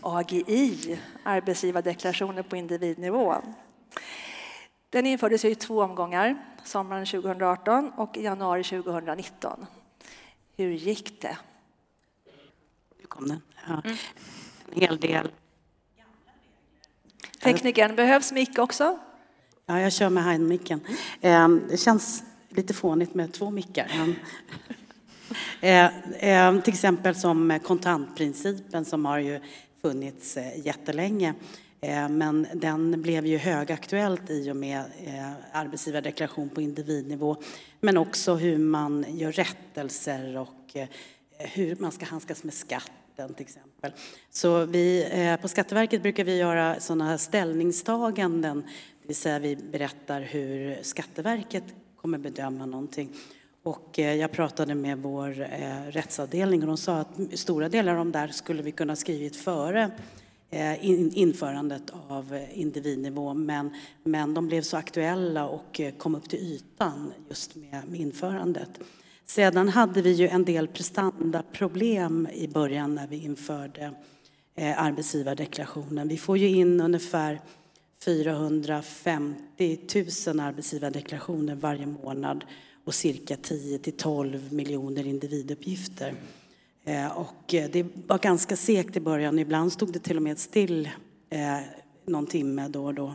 AGI, 0.01 1.00
arbetsgivardeklarationer 1.24 2.44
på 2.44 2.56
individnivå. 2.56 3.36
Den 4.89 5.06
infördes 5.06 5.46
i 5.46 5.56
två 5.56 5.82
omgångar, 5.82 6.38
sommaren 6.63 7.06
2018 7.06 7.92
och 7.98 8.18
i 8.18 8.24
januari 8.24 8.63
2019. 8.63 9.66
Hur 10.58 10.72
gick 10.72 11.22
det? 11.22 11.38
Nu 13.00 13.06
kom 13.06 13.27
den. 13.27 13.42
Ja. 13.68 13.82
Mm. 13.86 13.98
En 14.72 14.82
hel 14.82 15.00
del 15.00 15.32
Teknikern, 17.54 17.96
behövs 17.96 18.32
mick 18.32 18.60
också? 18.60 19.00
Ja, 19.66 19.82
jag 19.82 19.94
kör 19.94 20.10
med 20.10 20.24
handmicken. 20.24 20.80
Ehm, 21.22 21.62
det 21.70 21.77
känns 21.77 22.24
lite 22.50 22.74
fånigt 22.74 23.13
med 23.13 23.34
två 23.34 23.50
mickar. 23.50 23.92
Eh, 25.62 25.89
ehm, 26.20 26.62
till 26.62 26.74
exempel 26.74 27.16
som 27.16 27.60
kontantprincipen 27.63 28.86
som 28.86 29.06
har 29.06 29.20
ju 29.20 29.39
funnits 29.82 30.38
eh, 30.38 30.66
jättelänge. 30.66 31.34
Ehm, 31.82 32.18
men 32.18 32.48
den 32.54 33.01
blev 33.01 33.25
ju 33.25 33.38
högaktuellt 33.38 34.30
i 34.30 34.51
och 34.51 34.56
med 34.56 34.80
eh, 35.06 35.32
arbetsgivardeklaration 35.51 36.50
på 36.50 36.62
individnivå. 36.62 37.36
Men 37.82 37.98
också 37.98 38.36
hur 38.36 38.58
man 38.58 39.06
gör 39.10 39.32
rättelser 39.32 40.38
och 40.38 40.75
hur 41.38 41.75
man 41.80 41.92
ska 41.92 42.06
handskas 42.06 42.44
med 42.44 42.54
skatten 42.54 43.34
till 43.34 43.46
exempel. 43.46 43.67
Så 44.29 44.65
vi, 44.65 45.08
eh, 45.12 45.41
på 45.41 45.48
Skatteverket 45.48 46.01
brukar 46.01 46.24
vi 46.24 46.38
göra 46.38 46.79
sådana 46.79 47.17
ställningstaganden, 47.17 48.63
det 49.01 49.08
vill 49.08 49.15
säga 49.15 49.39
vi 49.39 49.56
berättar 49.56 50.22
hur 50.22 50.77
Skatteverket 50.82 51.63
kommer 52.01 52.17
bedöma 52.17 52.65
någonting. 52.65 53.10
Och 53.63 54.00
eh, 54.00 54.15
jag 54.15 54.32
pratade 54.32 54.75
med 54.75 54.98
vår 54.98 55.41
eh, 55.41 55.91
rättsavdelning 55.91 56.62
och 56.62 56.67
de 56.67 56.77
sa 56.77 56.98
att 56.98 57.20
stora 57.34 57.70
delar 57.70 57.91
av 57.91 57.98
de 57.98 58.12
där 58.12 58.27
skulle 58.27 58.62
vi 58.62 58.72
kunna 58.72 58.96
skrivit 58.96 59.36
före 59.36 59.91
införandet 61.13 61.91
av 62.08 62.46
individnivå 62.53 63.34
men, 63.34 63.75
men 64.03 64.34
de 64.34 64.48
blev 64.48 64.62
så 64.62 64.77
aktuella 64.77 65.48
och 65.48 65.82
kom 65.98 66.15
upp 66.15 66.29
till 66.29 66.39
ytan 66.39 67.13
just 67.29 67.56
med, 67.56 67.82
med 67.88 68.00
införandet. 68.00 68.70
Sedan 69.30 69.70
hade 69.70 70.02
vi 70.02 70.12
ju 70.12 70.28
en 70.28 70.46
del 70.46 70.68
prestandaproblem 70.68 72.28
i 72.34 72.48
början 72.48 72.96
när 72.96 73.08
vi 73.08 73.24
införde 73.24 73.94
eh, 74.56 74.82
arbetsgivardeklarationen. 74.84 76.08
Vi 76.08 76.18
får 76.18 76.38
ju 76.38 76.48
in 76.48 76.82
ungefär 76.82 77.42
450 78.06 79.80
000 80.28 80.40
arbetsgivardeklarationer 80.40 81.56
varje 81.56 81.86
månad 81.86 82.46
och 82.86 82.94
cirka 82.94 83.38
10 83.38 83.80
till 83.80 83.98
12 83.98 84.54
miljoner 84.54 85.08
individuppgifter. 85.08 86.14
Eh, 86.86 87.18
och 87.18 87.54
eh, 87.54 87.70
det 87.72 87.86
var 88.08 88.18
ganska 88.18 88.56
segt 88.56 88.98
i 88.98 89.00
början. 89.00 89.40
Ibland 89.40 89.72
stod 89.72 89.94
det 89.94 90.00
till 90.00 90.18
och 90.18 90.24
med 90.24 90.40
still 90.40 90.90
någon 92.06 92.26
timme 92.28 92.68
då 92.68 92.86
och 92.86 92.94
då. 92.94 93.14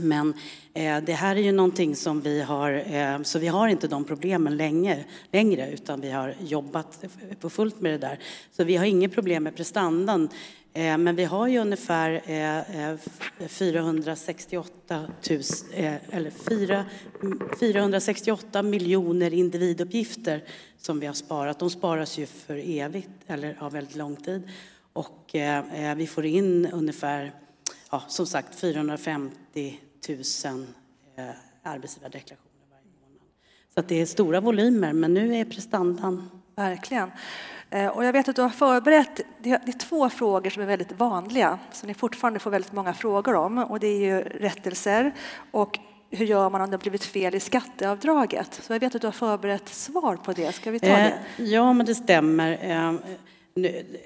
Men 0.00 0.34
eh, 0.74 0.98
det 1.02 1.12
här 1.12 1.36
är 1.36 1.40
ju 1.40 1.52
någonting 1.52 1.96
som 1.96 2.20
vi 2.20 2.42
har, 2.42 2.84
eh, 2.86 3.22
så 3.22 3.38
vi 3.38 3.46
har 3.46 3.68
inte 3.68 3.88
de 3.88 4.04
problemen 4.04 4.56
länge, 4.56 5.04
längre 5.32 5.70
utan 5.70 6.00
vi 6.00 6.10
har 6.10 6.34
jobbat 6.40 7.04
på 7.40 7.50
fullt 7.50 7.80
med 7.80 7.92
det 7.92 7.98
där. 7.98 8.18
Så 8.52 8.64
vi 8.64 8.76
har 8.76 8.84
inget 8.84 9.12
problem 9.12 9.42
med 9.42 9.56
prestandan. 9.56 10.28
Eh, 10.78 10.98
men 10.98 11.16
vi 11.16 11.24
har 11.24 11.46
ju 11.46 11.58
ungefär 11.58 12.22
eh, 12.26 12.90
eh, 12.90 12.96
468, 13.48 15.06
000, 15.30 15.40
eh, 15.74 15.94
eller 16.10 16.30
4, 16.30 16.84
468 17.60 18.62
miljoner 18.62 19.34
individuppgifter 19.34 20.44
som 20.76 21.00
vi 21.00 21.06
har 21.06 21.14
sparat. 21.14 21.58
De 21.58 21.70
sparas 21.70 22.18
ju 22.18 22.26
för 22.26 22.62
evigt, 22.64 23.10
eller 23.26 23.56
av 23.60 23.72
väldigt 23.72 23.96
lång 23.96 24.16
tid. 24.16 24.42
Och 24.92 25.34
vi 25.96 26.06
får 26.06 26.26
in 26.26 26.66
ungefär, 26.72 27.32
ja, 27.90 28.02
som 28.08 28.26
sagt, 28.26 28.60
450 28.60 29.78
000 30.08 30.66
eh, 31.16 31.24
arbetsgivardeklarationer 31.62 32.64
varje 32.70 32.84
månad. 33.00 33.20
Så 33.74 33.80
att 33.80 33.88
det 33.88 34.00
är 34.00 34.06
stora 34.06 34.40
volymer, 34.40 34.92
men 34.92 35.14
nu 35.14 35.36
är 35.36 35.44
prestandan... 35.44 36.30
Verkligen. 36.56 37.10
Eh, 37.70 37.86
och 37.86 38.04
jag 38.04 38.12
vet 38.12 38.28
att 38.28 38.36
du 38.36 38.42
har 38.42 38.48
förberett 38.48 39.20
det 39.42 39.50
är 39.50 39.78
två 39.78 40.10
frågor 40.10 40.50
som 40.50 40.62
är 40.62 40.66
väldigt 40.66 40.92
vanliga, 40.92 41.58
som 41.72 41.86
ni 41.86 41.94
fortfarande 41.94 42.38
får 42.38 42.50
väldigt 42.50 42.72
många 42.72 42.94
frågor 42.94 43.34
om. 43.34 43.58
Och 43.58 43.80
det 43.80 43.86
är 43.86 43.98
ju 43.98 44.20
rättelser 44.20 45.14
och 45.50 45.78
hur 46.10 46.26
gör 46.26 46.50
man 46.50 46.60
om 46.60 46.70
det 46.70 46.76
har 46.76 46.80
blivit 46.80 47.04
fel 47.04 47.34
i 47.34 47.40
skatteavdraget? 47.40 48.60
Så 48.62 48.72
jag 48.72 48.80
vet 48.80 48.94
att 48.94 49.00
du 49.00 49.06
har 49.06 49.12
förberett 49.12 49.68
svar 49.68 50.16
på 50.16 50.32
det. 50.32 50.52
Ska 50.52 50.70
vi 50.70 50.80
ta 50.80 50.86
det? 50.86 51.18
Eh, 51.36 51.44
ja, 51.44 51.72
men 51.72 51.86
det 51.86 51.94
stämmer. 51.94 52.98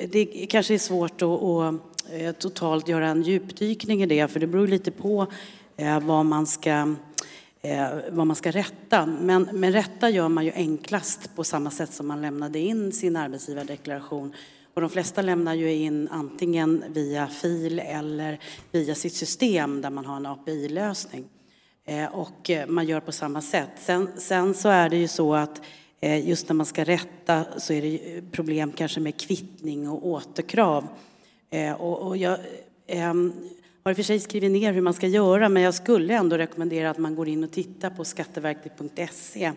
Det 0.06 0.46
kanske 0.50 0.75
är 0.75 0.78
svårt 0.78 1.22
att 1.22 2.38
totalt 2.38 2.88
göra 2.88 3.08
en 3.08 3.22
djupdykning 3.22 4.02
i 4.02 4.06
det, 4.06 4.28
för 4.28 4.40
det 4.40 4.46
beror 4.46 4.68
lite 4.68 4.90
på 4.90 5.26
Eh, 5.76 6.00
vad 6.00 6.26
man 6.26 6.46
ska 6.46 6.94
eh, 7.62 7.88
vad 8.10 8.26
man 8.26 8.36
ska 8.36 8.50
rätta. 8.50 9.06
Men, 9.06 9.48
men 9.52 9.72
rätta 9.72 10.10
gör 10.10 10.28
man 10.28 10.44
ju 10.44 10.52
enklast 10.52 11.36
på 11.36 11.44
samma 11.44 11.70
sätt 11.70 11.92
som 11.92 12.06
man 12.06 12.22
lämnade 12.22 12.58
in 12.58 12.92
sin 12.92 13.16
arbetsgivardeklaration. 13.16 14.34
Och 14.74 14.80
de 14.80 14.90
flesta 14.90 15.22
lämnar 15.22 15.54
ju 15.54 15.72
in 15.72 16.08
antingen 16.10 16.84
via 16.88 17.26
fil 17.26 17.78
eller 17.78 18.38
via 18.72 18.94
sitt 18.94 19.14
system 19.14 19.80
där 19.80 19.90
man 19.90 20.06
har 20.06 20.16
en 20.16 20.26
API-lösning. 20.26 21.24
Eh, 21.84 22.14
och 22.14 22.50
eh, 22.50 22.66
man 22.66 22.86
gör 22.86 23.00
på 23.00 23.12
samma 23.12 23.42
sätt. 23.42 23.70
Sen, 23.76 24.08
sen 24.16 24.54
så 24.54 24.68
är 24.68 24.88
det 24.88 24.96
ju 24.96 25.08
så 25.08 25.34
att 25.34 25.62
eh, 26.00 26.28
just 26.28 26.48
när 26.48 26.54
man 26.54 26.66
ska 26.66 26.84
rätta 26.84 27.44
så 27.58 27.72
är 27.72 27.82
det 27.82 28.22
problem 28.32 28.72
kanske 28.72 29.00
med 29.00 29.20
kvittning 29.20 29.88
och 29.88 30.06
återkrav. 30.06 30.88
Och, 31.78 31.98
och 31.98 32.16
jag, 32.16 32.38
ehm, 32.86 33.32
har 33.82 33.90
i 33.90 33.92
och 33.92 33.96
för 33.96 34.02
sig 34.02 34.20
skrivit 34.20 34.50
ner 34.50 34.72
hur 34.72 34.80
man 34.80 34.94
ska 34.94 35.06
göra, 35.06 35.48
men 35.48 35.62
jag 35.62 35.74
skulle 35.74 36.14
ändå 36.14 36.36
rekommendera 36.36 36.90
att 36.90 36.98
man 36.98 37.14
går 37.14 37.28
in 37.28 37.44
och 37.44 37.50
tittar 37.50 37.90
på 37.90 38.04
skatteverket.se. 38.04 39.52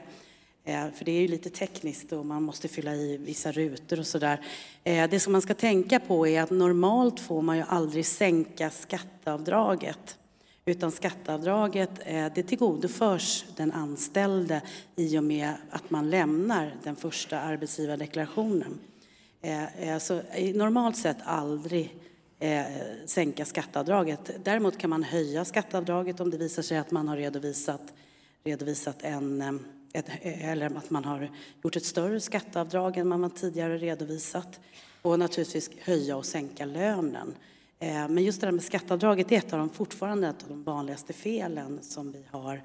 Eh, 0.67 0.91
för 0.93 1.05
det 1.05 1.11
är 1.11 1.21
ju 1.21 1.27
lite 1.27 1.49
tekniskt 1.49 2.11
och 2.11 2.25
man 2.25 2.43
måste 2.43 2.67
fylla 2.67 2.95
i 2.95 3.17
vissa 3.17 3.51
rutor 3.51 3.99
och 3.99 4.07
sådär. 4.07 4.41
Eh, 4.83 5.09
det 5.09 5.19
som 5.19 5.31
man 5.33 5.41
ska 5.41 5.53
tänka 5.53 5.99
på 5.99 6.27
är 6.27 6.41
att 6.41 6.49
normalt 6.49 7.19
får 7.19 7.41
man 7.41 7.57
ju 7.57 7.63
aldrig 7.67 8.05
sänka 8.05 8.69
skatteavdraget. 8.69 10.17
Utan 10.65 10.91
skatteavdraget 10.91 11.91
eh, 12.05 12.25
det 12.35 12.43
tillgodoförs 12.43 13.45
den 13.55 13.71
anställde 13.71 14.61
i 14.95 15.17
och 15.17 15.23
med 15.23 15.53
att 15.69 15.89
man 15.89 16.09
lämnar 16.09 16.75
den 16.83 16.95
första 16.95 17.39
arbetsgivardeklarationen. 17.39 18.79
Så 19.99 20.21
normalt 20.53 20.97
sett 20.97 21.17
aldrig 21.23 21.95
eh, 22.45 22.65
sänka 23.05 23.45
skatteavdraget. 23.45 24.31
Däremot 24.43 24.77
kan 24.77 24.89
man 24.89 25.03
höja 25.03 25.45
skatteavdraget 25.45 26.19
om 26.19 26.29
det 26.29 26.37
visar 26.37 26.63
sig 26.63 26.77
att 26.77 26.91
man 26.91 27.07
har 27.07 27.17
redovisat, 27.17 27.93
redovisat 28.43 28.97
en, 29.01 29.41
eh, 29.41 29.53
ett, 29.93 30.09
eh, 30.21 30.49
eller 30.49 30.77
att 30.77 30.89
man 30.89 31.05
har 31.05 31.31
gjort 31.63 31.75
ett 31.75 31.85
större 31.85 32.19
skatteavdrag 32.19 32.97
än 32.97 33.07
man 33.07 33.29
tidigare 33.29 33.77
redovisat. 33.77 34.59
Och 35.01 35.19
naturligtvis 35.19 35.69
höja 35.79 36.17
och 36.17 36.25
sänka 36.25 36.65
lönen. 36.65 37.35
Eh, 37.79 38.07
men 38.07 38.23
just 38.23 38.41
det 38.41 38.47
där 38.47 38.51
med 38.51 38.63
skatteavdraget 38.63 39.31
är 39.31 39.37
ett 39.37 39.53
av 39.53 39.59
de, 39.59 39.69
fortfarande 39.69 40.27
ett 40.27 40.43
av 40.43 40.49
de 40.49 40.63
vanligaste 40.63 41.13
felen 41.13 41.79
som 41.81 42.11
vi 42.11 42.25
har. 42.31 42.55
Eh, 42.55 42.61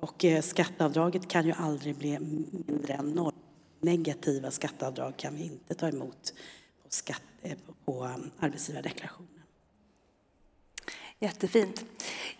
och 0.00 0.24
eh, 0.24 0.42
skatteavdraget 0.42 1.28
kan 1.28 1.46
ju 1.46 1.52
aldrig 1.52 1.96
bli 1.96 2.18
mindre 2.18 2.94
än 2.94 3.10
noll. 3.10 3.32
Negativa 3.80 4.50
skatteavdrag 4.50 5.16
kan 5.16 5.36
vi 5.36 5.42
inte 5.42 5.74
ta 5.74 5.88
emot 5.88 6.34
på 6.82 6.88
skatt 6.88 7.22
Eh, 7.44 7.56
på 7.84 8.04
eh, 8.04 8.44
arbetsgivardeklarationen. 8.44 9.28
Jättefint. 11.18 11.84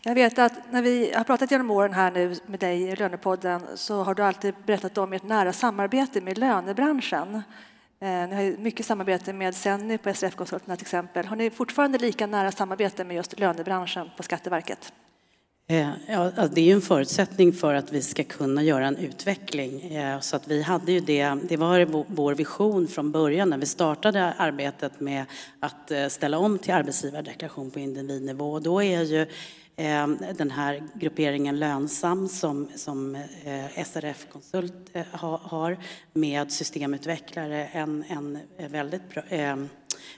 Jag 0.03 0.15
vet 0.15 0.39
att 0.39 0.73
när 0.73 0.83
vi 0.83 1.13
har 1.13 1.25
pratat 1.25 1.51
genom 1.51 1.71
åren 1.71 1.93
här 1.93 2.11
nu 2.11 2.37
med 2.47 2.61
dig 2.61 2.83
i 2.83 2.97
Lönepodden 2.97 3.63
så 3.75 4.03
har 4.03 4.15
du 4.15 4.23
alltid 4.23 4.55
berättat 4.67 4.99
om 4.99 5.13
ert 5.13 5.23
nära 5.23 5.53
samarbete 5.53 6.21
med 6.21 6.39
lönebranschen. 6.39 7.35
Eh, 8.01 8.29
ni 8.29 8.35
har 8.35 8.57
mycket 8.59 8.87
samarbete 8.87 9.33
med 9.33 9.55
Senny 9.55 9.99
på 9.99 10.15
SRF-konsulterna 10.15 10.77
till 10.77 10.85
exempel. 10.85 11.27
Har 11.27 11.37
ni 11.37 11.51
fortfarande 11.51 11.99
lika 11.99 12.27
nära 12.27 12.53
samarbete 12.53 13.05
med 13.05 13.17
just 13.17 13.39
lönebranschen 13.39 14.11
på 14.17 14.23
Skatteverket? 14.23 14.93
Eh, 15.67 15.89
ja, 16.07 16.19
alltså, 16.19 16.49
det 16.49 16.61
är 16.61 16.65
ju 16.65 16.73
en 16.73 16.81
förutsättning 16.81 17.53
för 17.53 17.75
att 17.75 17.93
vi 17.93 18.03
ska 18.03 18.25
kunna 18.25 18.63
göra 18.63 18.87
en 18.87 18.97
utveckling. 18.97 19.81
Eh, 19.81 20.21
så 20.21 20.37
att 20.37 20.49
vi 20.49 20.63
hade 20.63 20.93
ju 20.93 21.01
det, 21.01 21.37
det 21.49 21.57
var 21.57 22.05
vår 22.15 22.35
vision 22.35 22.89
från 22.89 23.13
början 23.13 23.51
när 23.51 23.59
vi 23.59 23.67
startade 23.67 24.33
arbetet 24.33 25.01
med 25.01 25.25
att 25.61 25.91
eh, 25.91 26.09
ställa 26.09 26.39
om 26.39 26.59
till 26.59 26.75
arbetsgivardeklaration 26.75 27.71
på 27.71 27.79
individnivå. 27.79 28.53
Och 28.53 28.63
då 28.63 28.83
är 28.83 29.03
ju 29.03 29.27
den 30.37 30.51
här 30.51 30.83
grupperingen 30.95 31.59
Lönsam 31.59 32.29
som, 32.29 32.69
som 32.75 33.19
SRF 33.85 34.27
Konsult 34.33 34.91
har 35.21 35.79
med 36.13 36.53
systemutvecklare 36.53 37.67
en, 37.67 38.05
en 38.09 38.39
väldigt 38.71 39.11
bra, 39.11 39.23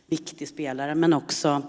viktig 0.06 0.48
spelare 0.48 0.94
men 0.94 1.12
också 1.12 1.62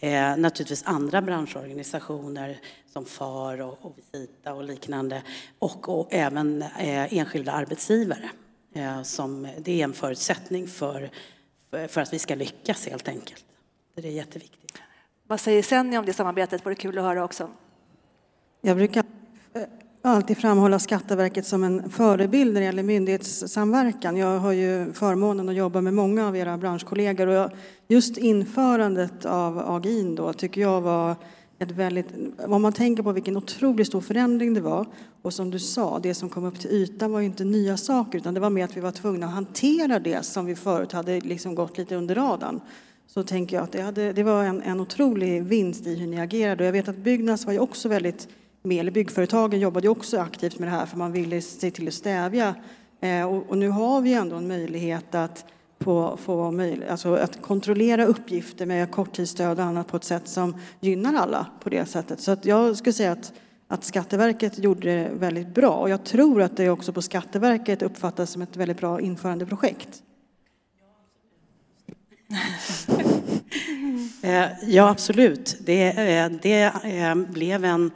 eh, 0.00 0.36
naturligtvis 0.36 0.82
andra 0.86 1.22
branschorganisationer 1.22 2.60
som 2.92 3.04
FAR 3.04 3.60
och, 3.60 3.78
och 3.80 3.98
Visita 3.98 4.54
och 4.54 4.64
liknande 4.64 5.22
och, 5.58 5.88
och 5.88 6.08
även 6.10 6.62
eh, 6.62 7.18
enskilda 7.18 7.52
arbetsgivare. 7.52 8.30
Eh, 8.74 9.02
som, 9.02 9.48
det 9.58 9.80
är 9.80 9.84
en 9.84 9.92
förutsättning 9.92 10.66
för, 10.66 11.10
för 11.70 12.00
att 12.00 12.12
vi 12.12 12.18
ska 12.18 12.34
lyckas 12.34 12.86
helt 12.86 13.08
enkelt. 13.08 13.44
Det 13.94 14.08
är 14.08 14.12
jätteviktigt. 14.12 14.78
Vad 15.26 15.40
säger 15.40 15.62
Senni 15.62 15.98
om 15.98 16.06
det 16.06 16.12
samarbetet? 16.12 16.66
Vore 16.66 16.74
kul 16.74 16.98
att 16.98 17.04
höra 17.04 17.24
också. 17.24 17.50
Jag 18.60 18.76
brukar 18.76 19.04
alltid 20.02 20.38
framhålla 20.38 20.78
Skatteverket 20.78 21.46
som 21.46 21.64
en 21.64 21.90
förebild 21.90 22.52
när 22.52 22.60
det 22.60 22.64
gäller 22.64 22.82
myndighetssamverkan. 22.82 24.16
Jag 24.16 24.38
har 24.38 24.52
ju 24.52 24.92
förmånen 24.92 25.48
att 25.48 25.54
jobba 25.54 25.80
med 25.80 25.94
många 25.94 26.28
av 26.28 26.36
era 26.36 26.58
branschkollegor 26.58 27.26
och 27.26 27.50
just 27.88 28.18
införandet 28.18 29.24
av 29.24 29.58
AGIN 29.58 30.14
då 30.14 30.32
tycker 30.32 30.60
jag 30.60 30.80
var 30.80 31.16
ett 31.58 31.70
väldigt, 31.70 32.06
om 32.38 32.62
man 32.62 32.72
tänker 32.72 33.02
på 33.02 33.12
vilken 33.12 33.36
otroligt 33.36 33.86
stor 33.86 34.00
förändring 34.00 34.54
det 34.54 34.60
var 34.60 34.86
och 35.22 35.34
som 35.34 35.50
du 35.50 35.58
sa, 35.58 35.98
det 35.98 36.14
som 36.14 36.28
kom 36.28 36.44
upp 36.44 36.60
till 36.60 36.70
ytan 36.70 37.12
var 37.12 37.20
ju 37.20 37.26
inte 37.26 37.44
nya 37.44 37.76
saker 37.76 38.18
utan 38.18 38.34
det 38.34 38.40
var 38.40 38.50
mer 38.50 38.64
att 38.64 38.76
vi 38.76 38.80
var 38.80 38.90
tvungna 38.90 39.26
att 39.26 39.32
hantera 39.32 39.98
det 39.98 40.24
som 40.24 40.46
vi 40.46 40.54
förut 40.54 40.92
hade 40.92 41.20
liksom 41.20 41.54
gått 41.54 41.78
lite 41.78 41.96
under 41.96 42.14
radarn. 42.14 42.60
Så 43.06 43.22
tänker 43.22 43.56
jag 43.56 43.64
att 43.64 43.72
det, 43.72 43.80
hade, 43.80 44.12
det 44.12 44.22
var 44.22 44.44
en, 44.44 44.62
en 44.62 44.80
otrolig 44.80 45.42
vinst 45.42 45.86
i 45.86 45.94
hur 45.94 46.06
ni 46.06 46.20
agerade 46.20 46.64
och 46.64 46.66
jag 46.66 46.72
vet 46.72 46.88
att 46.88 46.96
Byggnads 46.96 47.46
var 47.46 47.52
ju 47.52 47.58
också 47.58 47.88
väldigt 47.88 48.28
med, 48.62 48.92
byggföretagen 48.92 49.60
jobbade 49.60 49.88
också 49.88 50.18
aktivt 50.18 50.58
med 50.58 50.68
det 50.68 50.72
här 50.72 50.86
för 50.86 50.96
man 50.96 51.12
ville 51.12 51.40
se 51.40 51.70
till 51.70 51.88
att 51.88 51.94
stävja. 51.94 52.54
Eh, 53.00 53.24
och, 53.24 53.50
och, 53.50 53.58
nu 53.58 53.68
har 53.68 54.00
vi 54.00 54.12
ändå 54.12 54.36
en 54.36 54.48
möjlighet 54.48 55.14
att, 55.14 55.44
på, 55.78 56.18
få 56.22 56.60
alltså 56.90 57.14
att 57.14 57.42
kontrollera 57.42 58.04
uppgifter 58.04 58.66
med 58.66 58.90
korttidsstöd 58.90 59.58
och 59.58 59.64
annat 59.64 59.88
på 59.88 59.96
ett 59.96 60.04
sätt 60.04 60.28
som 60.28 60.56
gynnar 60.80 61.14
alla 61.14 61.46
på 61.60 61.70
det 61.70 61.86
sättet. 61.86 62.20
Så 62.20 62.30
att 62.30 62.44
jag 62.44 62.76
skulle 62.76 62.92
säga 62.92 63.12
att, 63.12 63.32
att 63.68 63.84
Skatteverket 63.84 64.58
gjorde 64.58 64.94
det 64.94 65.10
väldigt 65.14 65.54
bra 65.54 65.70
och 65.70 65.90
jag 65.90 66.04
tror 66.04 66.42
att 66.42 66.56
det 66.56 66.70
också 66.70 66.92
på 66.92 67.02
Skatteverket 67.02 67.82
uppfattas 67.82 68.30
som 68.30 68.42
ett 68.42 68.56
väldigt 68.56 68.80
bra 68.80 69.00
införandeprojekt. 69.00 70.02
Eh, 74.24 74.46
ja, 74.66 74.88
absolut. 74.88 75.56
Det, 75.60 75.88
eh, 75.88 76.30
det 76.42 76.72
blev 77.28 77.64
en 77.64 77.90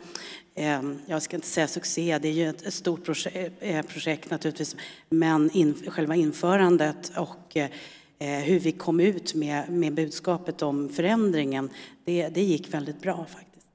Ehm, 0.59 0.99
jag 1.07 1.23
ska 1.23 1.37
inte 1.37 1.49
säga 1.49 1.69
succé, 1.69 2.19
det 2.19 2.29
är 2.29 2.33
ju 2.33 2.49
ett 2.49 2.75
stort 2.75 3.05
projekt, 3.05 3.55
eh, 3.61 3.83
projekt 3.83 4.31
naturligtvis, 4.31 4.77
men 5.09 5.51
in, 5.51 5.75
själva 5.89 6.17
införandet 6.17 7.13
och 7.17 7.57
eh, 7.57 7.71
eh, 8.19 8.29
hur 8.29 8.61
vi 8.61 8.73
kom 8.73 9.01
ut 9.01 9.35
med, 9.35 9.69
med 9.69 9.95
budskapet 9.95 10.63
om 10.63 10.89
förändringen, 10.89 11.71
det, 12.05 12.29
det 12.29 12.43
gick 12.43 12.75
väldigt 12.75 13.01
bra 13.01 13.27
faktiskt. 13.29 13.67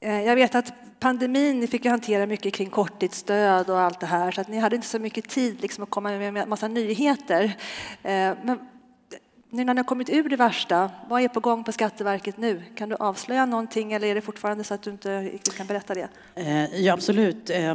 Jag 0.00 0.36
vet 0.36 0.54
att 0.54 0.72
pandemin, 1.00 1.60
ni 1.60 1.66
fick 1.66 1.84
ju 1.84 1.90
hantera 1.90 2.26
mycket 2.26 2.54
kring 2.54 2.70
korttidsstöd 2.70 3.70
och 3.70 3.80
allt 3.80 4.00
det 4.00 4.06
här, 4.06 4.30
så 4.30 4.40
att 4.40 4.48
ni 4.48 4.58
hade 4.58 4.76
inte 4.76 4.88
så 4.88 4.98
mycket 4.98 5.28
tid 5.28 5.60
liksom 5.60 5.84
att 5.84 5.90
komma 5.90 6.10
med 6.10 6.36
en 6.36 6.48
massa 6.48 6.68
nyheter. 6.68 7.56
Men 8.44 8.58
nu 9.52 9.64
när 9.64 9.74
ni 9.74 9.78
har 9.78 9.84
kommit 9.84 10.10
ur 10.10 10.28
det 10.28 10.36
värsta, 10.36 10.90
vad 11.08 11.22
är 11.22 11.28
på 11.28 11.40
gång 11.40 11.64
på 11.64 11.72
Skatteverket 11.72 12.36
nu? 12.36 12.62
Kan 12.74 12.88
du 12.88 12.96
avslöja 12.96 13.46
någonting 13.46 13.92
eller 13.92 14.08
är 14.08 14.14
det 14.14 14.20
fortfarande 14.20 14.64
så 14.64 14.74
att 14.74 14.82
du 14.82 14.90
inte 14.90 15.20
riktigt 15.20 15.56
kan 15.56 15.66
berätta 15.66 15.94
det? 15.94 16.08
Eh, 16.34 16.80
ja, 16.80 16.94
absolut. 16.94 17.50
Eh, 17.50 17.74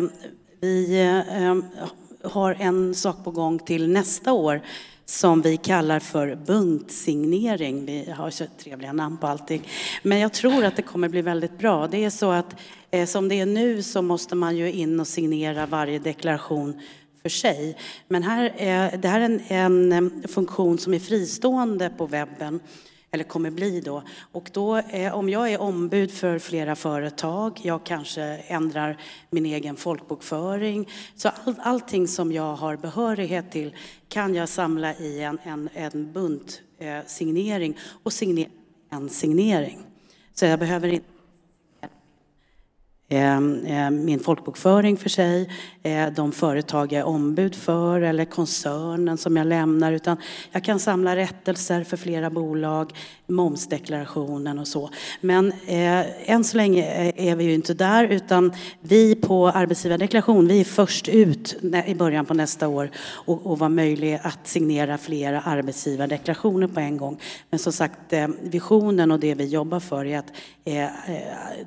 vi 0.61 1.01
eh, 1.01 1.55
har 2.31 2.55
en 2.59 2.95
sak 2.95 3.23
på 3.23 3.31
gång 3.31 3.59
till 3.59 3.89
nästa 3.89 4.33
år 4.33 4.61
som 5.05 5.41
vi 5.41 5.57
kallar 5.57 5.99
för 5.99 6.35
buntsignering. 6.35 7.85
Vi 7.85 8.11
har 8.11 8.29
så 8.29 8.45
trevliga 8.57 8.93
namn 8.93 9.17
på 9.17 9.27
allting. 9.27 9.67
Men 10.03 10.19
jag 10.19 10.33
tror 10.33 10.65
att 10.65 10.75
det 10.75 10.81
kommer 10.81 11.09
bli 11.09 11.21
väldigt 11.21 11.57
bra. 11.57 11.88
Det 11.88 12.05
är 12.05 12.09
så 12.09 12.31
att 12.31 12.55
som 13.07 13.29
det 13.29 13.39
är 13.39 13.45
nu 13.45 13.83
så 13.83 14.01
måste 14.01 14.35
man 14.35 14.57
ju 14.57 14.71
in 14.71 14.99
och 14.99 15.07
signera 15.07 15.65
varje 15.65 15.99
deklaration 15.99 16.81
för 17.25 17.29
sig. 17.29 17.77
Men 18.07 18.23
här 18.23 18.53
är, 18.57 18.97
det 18.97 19.07
här 19.07 19.21
är 19.21 19.25
en, 19.25 19.41
en 19.47 19.91
eh, 19.91 20.27
funktion 20.27 20.77
som 20.77 20.93
är 20.93 20.99
fristående 20.99 21.89
på 21.89 22.05
webben 22.05 22.59
eller 23.11 23.23
kommer 23.23 23.51
bli 23.51 23.81
då. 23.81 24.03
Och 24.31 24.49
då 24.53 24.75
är, 24.75 25.13
om 25.13 25.29
jag 25.29 25.51
är 25.51 25.61
ombud 25.61 26.11
för 26.11 26.39
flera 26.39 26.75
företag, 26.75 27.59
jag 27.63 27.83
kanske 27.83 28.23
ändrar 28.47 28.97
min 29.29 29.45
egen 29.45 29.75
folkbokföring. 29.75 30.89
Så 31.15 31.29
all, 31.29 31.55
allting 31.59 32.07
som 32.07 32.31
jag 32.31 32.55
har 32.55 32.75
behörighet 32.77 33.51
till 33.51 33.75
kan 34.09 34.35
jag 34.35 34.49
samla 34.49 34.95
i 34.95 35.21
en, 35.21 35.39
en, 35.43 35.69
en 35.73 36.11
bunt 36.11 36.61
eh, 36.79 36.99
signering 37.07 37.77
och 38.03 38.13
signera 38.13 38.49
en 38.89 39.09
signering. 39.09 39.79
Så 40.33 40.45
jag 40.45 40.59
behöver 40.59 40.88
inte 40.88 41.14
Ehm, 43.10 43.65
eh, 43.65 43.89
min 43.89 44.20
folkbokföring 44.20 44.98
för 44.98 45.10
sig, 45.10 45.50
eh, 45.84 46.08
de 46.15 46.32
företag 46.32 46.91
jag 46.91 47.00
är 47.00 47.08
ombud 47.08 47.56
för 47.56 48.02
eller 48.02 48.26
koncernen 48.26 49.18
som 49.18 49.38
jag 49.38 49.48
lämnar. 49.48 49.91
Utan 49.91 50.18
jag 50.52 50.63
kan 50.63 50.80
samla 50.80 51.15
rättelser 51.15 51.84
för 51.84 51.98
flera 51.98 52.30
bolag, 52.30 52.94
momsdeklarationen 53.28 54.60
och 54.60 54.68
så. 54.68 54.89
Men 55.22 55.52
eh, 55.52 56.32
än 56.32 56.44
så 56.44 56.58
länge 56.58 56.84
eh, 56.84 57.28
är 57.28 57.36
vi 57.36 57.44
ju 57.44 57.54
inte 57.54 57.74
där 57.74 58.04
utan 58.08 58.54
vi 58.82 59.15
på 59.15 59.48
arbetsgivardeklaration, 59.48 60.48
vi 60.48 60.60
är 60.60 60.65
först 60.65 61.08
ut 61.08 61.56
i 61.86 61.96
början 61.96 62.26
på 62.26 62.34
nästa 62.34 62.68
år 62.68 62.91
och, 63.26 63.46
och 63.46 63.60
var 63.60 63.70
möjlig 63.70 64.20
att 64.24 64.48
signera 64.48 64.98
flera 64.98 65.41
arbetsgivardeklarationer 65.41 66.68
på 66.68 66.80
en 66.80 66.98
gång. 66.98 67.20
Men 67.50 67.60
som 67.60 67.74
sagt, 67.74 68.13
visionen 68.41 69.12
och 69.12 69.20
det 69.20 69.34
vi 69.34 69.46
jobbar 69.46 69.80
för 69.80 70.06
är 70.06 70.20
att 70.20 70.32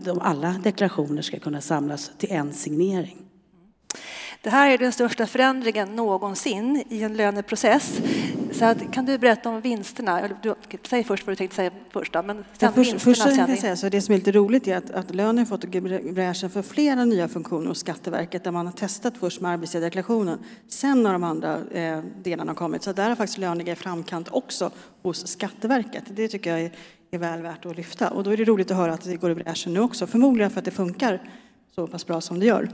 de, 0.05 0.21
alla 0.21 0.55
deklarationer 0.65 1.23
ska 1.29 1.39
kunna 1.39 1.61
samlas 1.61 2.11
till 2.19 2.33
en 2.33 2.53
signering. 2.53 3.29
Det 4.43 4.51
här 4.51 4.71
är 4.71 4.79
den 4.79 4.93
största 4.93 5.27
förändringen 5.27 5.97
någonsin 5.97 6.85
i 6.89 7.03
en 7.03 7.17
löneprocess. 7.17 8.01
Så 8.53 8.65
att, 8.65 8.93
kan 8.93 9.07
du 9.07 9.19
berätta 9.19 9.49
om 9.49 9.61
vinsterna? 9.61 10.29
Du, 10.43 10.55
säg 10.89 11.05
först 11.05 11.27
vad 11.27 11.33
du 11.33 11.37
tänkte 11.37 11.57
säga 11.57 11.71
först. 11.91 12.13
Då, 12.13 12.23
men 12.23 12.45
sen 12.59 12.73
först, 12.73 13.01
först 13.01 13.25
kan 13.25 13.37
jag 13.37 13.59
säga, 13.59 13.77
så 13.77 13.89
det 13.89 14.01
som 14.01 14.15
är 14.15 14.19
lite 14.19 14.33
roligt 14.33 14.69
är 14.69 14.77
att, 14.77 14.91
att 14.91 15.15
lönen 15.15 15.47
fått 15.47 15.65
bräschen 16.15 16.51
för 16.51 16.63
flera 16.63 17.05
nya 17.05 17.29
funktioner 17.29 17.67
hos 17.67 17.79
Skatteverket 17.79 18.45
där 18.45 18.51
man 18.51 18.67
har 18.67 18.73
testat 18.73 19.15
först 19.21 19.41
med 19.41 19.51
arbetsgivardeklarationen. 19.51 20.39
Sen 20.69 21.07
har 21.07 21.13
de 21.13 21.25
andra 21.25 21.59
eh, 21.73 22.03
delarna 22.23 22.55
kommit. 22.55 22.83
Så 22.83 22.93
där 22.93 23.09
har 23.09 23.17
faktiskt 23.17 23.39
lönen 23.39 23.69
i 23.69 23.75
framkant 23.75 24.29
också 24.31 24.71
hos 25.03 25.27
Skatteverket. 25.27 26.05
Det 26.09 26.29
tycker 26.29 26.51
jag 26.51 26.61
är, 26.61 26.73
är 27.11 27.19
väl 27.19 27.43
värt 27.43 27.67
att 27.67 27.77
lyfta. 27.77 28.11
Och 28.11 28.25
då 28.25 28.31
är 28.31 28.37
det 28.37 28.45
roligt 28.45 28.71
att 28.71 28.77
höra 28.77 28.93
att 28.93 29.05
det 29.05 29.17
går 29.17 29.31
i 29.31 29.35
bräschen 29.35 29.75
nu 29.75 29.81
också. 29.81 30.07
Förmodligen 30.07 30.51
för 30.51 30.59
att 30.59 30.65
det 30.65 30.71
funkar 30.71 31.21
så 31.75 31.87
pass 31.87 32.07
bra 32.07 32.21
som 32.21 32.41
det 32.41 32.47
gör. 32.47 32.69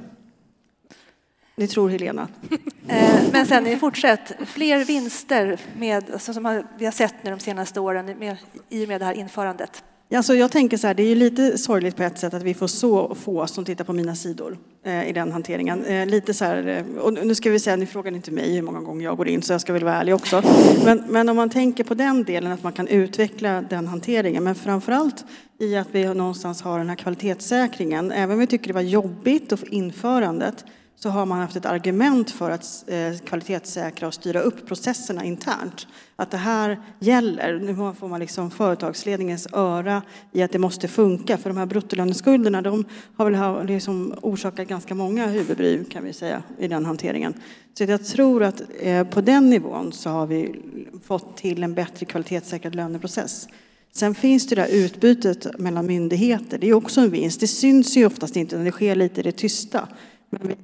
Det 1.56 1.66
tror 1.66 1.88
Helena. 1.88 2.28
Eh, 2.88 3.20
men 3.32 3.46
sen 3.46 3.80
fortsätt, 3.80 4.32
fler 4.46 4.84
vinster 4.84 5.60
med, 5.76 6.10
alltså, 6.10 6.34
som 6.34 6.64
vi 6.78 6.84
har 6.84 6.92
sett 6.92 7.14
nu 7.22 7.30
de 7.30 7.40
senaste 7.40 7.80
åren 7.80 8.18
med, 8.18 8.36
i 8.68 8.84
och 8.84 8.88
med 8.88 9.00
det 9.00 9.04
här 9.04 9.12
införandet. 9.12 9.84
Alltså 10.12 10.34
jag 10.34 10.52
tänker 10.52 10.76
så 10.76 10.86
här, 10.86 10.94
det 10.94 11.02
är 11.02 11.08
ju 11.08 11.14
lite 11.14 11.58
sorgligt 11.58 11.96
på 11.96 12.02
ett 12.02 12.18
sätt 12.18 12.34
att 12.34 12.42
vi 12.42 12.54
får 12.54 12.66
så 12.66 13.14
få 13.14 13.46
som 13.46 13.64
tittar 13.64 13.84
på 13.84 13.92
mina 13.92 14.14
sidor 14.14 14.58
eh, 14.84 15.08
i 15.08 15.12
den 15.12 15.32
hanteringen. 15.32 15.84
Eh, 15.84 16.06
lite 16.06 16.34
så 16.34 16.44
här, 16.44 16.66
eh, 16.66 17.02
och 17.02 17.12
nu 17.12 17.34
ska 17.34 17.50
vi 17.50 17.58
säga, 17.58 17.76
ni 17.76 17.86
frågar 17.86 18.12
inte 18.12 18.30
mig 18.30 18.54
hur 18.54 18.62
många 18.62 18.80
gånger 18.80 19.04
jag 19.04 19.16
går 19.16 19.28
in 19.28 19.42
så 19.42 19.52
jag 19.52 19.60
ska 19.60 19.72
väl 19.72 19.84
vara 19.84 19.94
ärlig 19.94 20.14
också. 20.14 20.42
Men, 20.84 21.04
men 21.08 21.28
om 21.28 21.36
man 21.36 21.50
tänker 21.50 21.84
på 21.84 21.94
den 21.94 22.24
delen 22.24 22.52
att 22.52 22.62
man 22.62 22.72
kan 22.72 22.88
utveckla 22.88 23.62
den 23.62 23.86
hanteringen, 23.86 24.44
men 24.44 24.54
framförallt 24.54 25.24
i 25.58 25.76
att 25.76 25.88
vi 25.92 26.14
någonstans 26.14 26.62
har 26.62 26.78
den 26.78 26.88
här 26.88 26.96
kvalitetssäkringen, 26.96 28.12
även 28.12 28.32
om 28.32 28.38
vi 28.38 28.46
tycker 28.46 28.66
det 28.66 28.72
var 28.72 28.80
jobbigt 28.80 29.52
och 29.52 29.64
införandet, 29.64 30.64
så 30.96 31.10
har 31.10 31.26
man 31.26 31.38
haft 31.38 31.56
ett 31.56 31.66
argument 31.66 32.30
för 32.30 32.50
att 32.50 32.84
eh, 32.86 33.18
kvalitetssäkra 33.24 34.08
och 34.08 34.14
styra 34.14 34.40
upp 34.40 34.66
processerna 34.66 35.24
internt. 35.24 35.86
Att 36.16 36.30
det 36.30 36.36
här 36.36 36.80
gäller. 36.98 37.58
Nu 37.58 37.94
får 37.94 38.08
man 38.08 38.20
liksom 38.20 38.50
företagsledningens 38.50 39.48
öra 39.52 40.02
i 40.32 40.42
att 40.42 40.52
det 40.52 40.58
måste 40.58 40.88
funka. 40.88 41.38
För 41.38 41.50
de 41.50 41.56
här 41.56 41.66
bruttolöneskulderna 41.66 42.62
de 42.62 42.84
har 43.16 43.30
väl 43.30 43.66
liksom 43.66 44.14
orsakat 44.22 44.68
ganska 44.68 44.94
många 44.94 45.26
huvudbry 45.26 45.84
kan 45.84 46.04
vi 46.04 46.12
säga 46.12 46.42
i 46.58 46.68
den 46.68 46.84
hanteringen. 46.84 47.34
Så 47.78 47.84
jag 47.84 48.04
tror 48.04 48.42
att 48.42 48.62
eh, 48.80 49.04
på 49.06 49.20
den 49.20 49.50
nivån 49.50 49.92
så 49.92 50.10
har 50.10 50.26
vi 50.26 50.60
fått 51.06 51.36
till 51.36 51.62
en 51.62 51.74
bättre 51.74 52.06
kvalitetssäkrad 52.06 52.74
löneprocess. 52.74 53.48
Sen 53.92 54.14
finns 54.14 54.46
det 54.46 54.54
där 54.54 54.68
utbytet 54.72 55.58
mellan 55.58 55.86
myndigheter. 55.86 56.58
Det 56.58 56.68
är 56.68 56.74
också 56.74 57.00
en 57.00 57.10
vinst. 57.10 57.40
Det 57.40 57.46
syns 57.46 57.96
ju 57.96 58.06
oftast 58.06 58.36
inte, 58.36 58.54
utan 58.54 58.64
det 58.64 58.72
sker 58.72 58.94
lite 58.96 59.20
i 59.20 59.22
det 59.22 59.32
tysta. 59.32 59.88
Men 60.30 60.56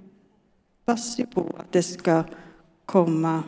hoppas 0.91 1.19
ju 1.19 1.27
på 1.27 1.55
att 1.59 1.73
det 1.73 1.83
ska 1.83 2.25
komma 2.87 3.43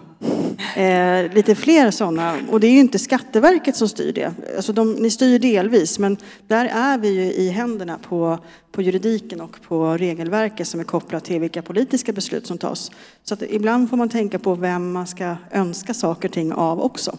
eh, 0.77 1.35
lite 1.35 1.55
fler 1.55 1.91
sådana. 1.91 2.39
Och 2.51 2.61
det 2.61 2.67
är 2.67 2.71
ju 2.71 2.81
inte 2.81 2.99
Skatteverket 2.99 3.77
som 3.77 3.89
styr 3.89 4.13
det. 4.13 4.33
Alltså 4.57 4.73
de, 4.73 4.93
ni 4.93 5.11
styr 5.11 5.39
delvis, 5.39 5.99
men 5.99 6.17
där 6.47 6.65
är 6.65 6.99
vi 6.99 7.09
ju 7.09 7.33
i 7.33 7.49
händerna 7.49 7.99
på, 7.99 8.39
på 8.73 8.83
juridiken 8.83 9.41
och 9.41 9.63
på 9.63 9.97
regelverket 9.97 10.69
som 10.69 10.81
är 10.81 10.85
kopplat 10.85 11.25
till 11.25 11.41
vilka 11.41 11.63
politiska 11.63 12.13
beslut 12.13 12.47
som 12.47 12.59
tas. 12.59 12.91
Så 13.23 13.35
att 13.35 13.43
ibland 13.43 13.91
får 13.91 13.97
man 13.97 14.09
tänka 14.09 14.39
på 14.39 14.55
vem 14.55 14.93
man 14.93 15.07
ska 15.07 15.37
önska 15.51 15.95
saker 15.95 16.29
och 16.29 16.35
ting 16.35 16.53
av 16.53 16.81
också. 16.81 17.17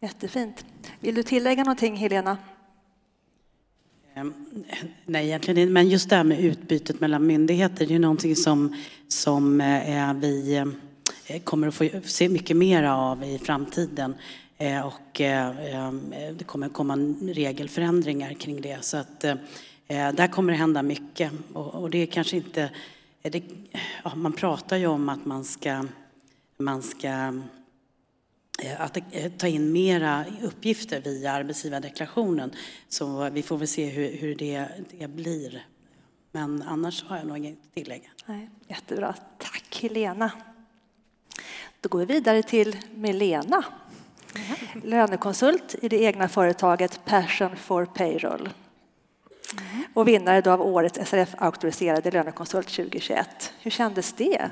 Jättefint. 0.00 0.64
Vill 1.00 1.14
du 1.14 1.22
tillägga 1.22 1.62
någonting, 1.62 1.96
Helena? 1.96 2.36
Ehm, 4.16 4.34
nej, 5.06 5.26
egentligen 5.26 5.58
inte. 5.58 5.72
Men 5.72 5.88
just 5.88 6.10
det 6.10 6.16
här 6.16 6.24
med 6.24 6.40
utbytet 6.40 7.00
mellan 7.00 7.26
myndigheter, 7.26 7.86
det 7.86 7.94
är 7.94 7.98
någonting 7.98 8.36
som, 8.36 8.76
som 9.08 9.60
eh, 9.60 10.14
vi 10.14 10.56
eh, 11.26 11.40
kommer 11.40 11.68
att 11.68 11.74
få 11.74 11.88
se 12.04 12.28
mycket 12.28 12.56
mer 12.56 12.82
av 12.82 13.24
i 13.24 13.38
framtiden. 13.38 14.14
Eh, 14.58 14.86
och 14.86 15.20
ehm, 15.20 16.14
det 16.38 16.44
kommer 16.44 16.68
komma 16.68 16.96
regelförändringar 17.22 18.32
kring 18.32 18.60
det. 18.60 18.84
Så 18.84 18.96
att 18.96 19.20
där 19.88 20.28
kommer 20.28 20.52
det 20.52 20.58
hända 20.58 20.82
mycket. 20.82 21.32
Och 21.52 21.90
det 21.90 21.98
är 21.98 22.06
kanske 22.06 22.36
inte... 22.36 22.70
Det, 23.22 23.42
ja, 24.04 24.14
man 24.14 24.32
pratar 24.32 24.76
ju 24.76 24.86
om 24.86 25.08
att 25.08 25.24
man 25.24 25.44
ska, 25.44 25.84
man 26.58 26.82
ska 26.82 27.40
Eh, 28.62 28.80
att 28.80 28.96
eh, 29.10 29.32
ta 29.32 29.46
in 29.46 29.72
mera 29.72 30.24
uppgifter 30.42 31.00
via 31.00 31.32
arbetsgivardeklarationen. 31.32 32.50
Så 32.88 33.30
vi 33.30 33.42
får 33.42 33.58
väl 33.58 33.68
se 33.68 33.86
hur, 33.86 34.16
hur 34.16 34.34
det, 34.34 34.68
det, 34.98 35.08
blir. 35.08 35.66
Men 36.32 36.62
annars 36.62 37.04
har 37.04 37.16
jag 37.16 37.26
nog 37.26 37.38
inget 37.38 37.58
att 37.66 37.74
tillägga. 37.74 38.08
Nej, 38.26 38.50
jättebra. 38.68 39.14
Tack 39.38 39.78
Helena. 39.82 40.30
Då 41.80 41.88
går 41.88 41.98
vi 41.98 42.04
vidare 42.04 42.42
till 42.42 42.76
Melena. 42.94 43.64
Mm. 44.34 44.88
Lönekonsult 44.88 45.74
i 45.82 45.88
det 45.88 46.02
egna 46.02 46.28
företaget 46.28 47.00
Passion 47.04 47.56
for 47.56 47.84
Payroll. 47.84 48.50
Mm. 49.52 49.84
Och 49.94 50.08
vinnare 50.08 50.52
av 50.52 50.62
årets 50.62 50.98
SRF-auktoriserade 50.98 52.10
lönekonsult 52.10 52.68
2021. 52.68 53.52
Hur 53.60 53.70
kändes 53.70 54.12
det? 54.12 54.50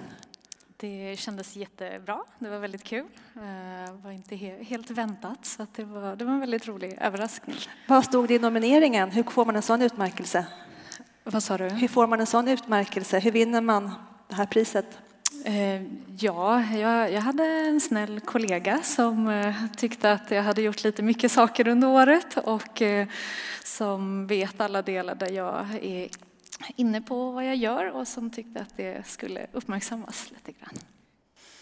Det 0.85 1.17
kändes 1.17 1.57
jättebra. 1.57 2.19
Det 2.39 2.49
var 2.49 2.59
väldigt 2.59 2.85
kul. 2.85 3.05
Det 3.35 3.41
eh, 3.89 3.95
var 4.05 4.11
inte 4.11 4.37
helt 4.37 4.91
väntat, 4.91 5.47
så 5.47 5.67
det, 5.77 5.85
var, 5.85 6.17
det 6.17 6.25
var 6.25 6.33
en 6.33 6.41
väldigt 6.41 6.69
rolig 6.69 6.99
överraskning. 7.01 7.57
Vad 7.89 8.05
stod 8.05 8.29
det 8.29 8.35
i 8.35 8.39
nomineringen? 8.39 9.11
Hur 9.11 9.23
får 9.23 9.45
man 9.45 9.57
en 9.57 9.63
sån 9.63 9.83
utmärkelse? 9.83 10.47
Vad 11.25 11.43
sa 11.43 11.59
du? 11.59 11.69
Hur 11.69 11.89
får 11.89 12.07
man 12.07 12.21
en 12.21 12.27
sån 12.27 12.49
utmärkelse? 12.49 13.19
Hur 13.19 13.31
vinner 13.31 13.61
man 13.61 13.91
det 14.29 14.35
här 14.35 14.47
priset? 14.47 14.99
Eh, 15.45 15.83
ja, 16.19 16.63
jag, 16.63 17.13
jag, 17.13 17.21
hade 17.21 17.45
en 17.45 17.81
snäll 17.81 18.21
kollega 18.21 18.81
som 18.83 19.29
eh, 19.29 19.55
tyckte 19.77 20.13
att 20.13 20.31
jag 20.31 20.43
hade 20.43 20.63
gjort 20.63 20.85
lite 20.85 21.03
mycket 21.03 21.33
saker 21.33 21.69
under 21.69 21.89
året 21.89 22.37
och 22.37 22.83
som 23.65 24.27
vet 24.27 24.61
alla 24.61 24.83
delar 24.83 25.15
där 25.15 25.31
jag 25.31 25.67
är 25.83 26.09
inne 26.77 27.01
på 27.01 27.31
vad 27.31 27.47
jag 27.47 27.57
gör 27.57 27.91
och 27.91 28.09
som 28.09 28.31
tyckte 28.31 28.61
att 28.61 28.77
det 28.77 29.07
skulle 29.07 29.47
uppmärksammas 29.53 30.31
lite 30.31 30.61
grann. 30.61 30.79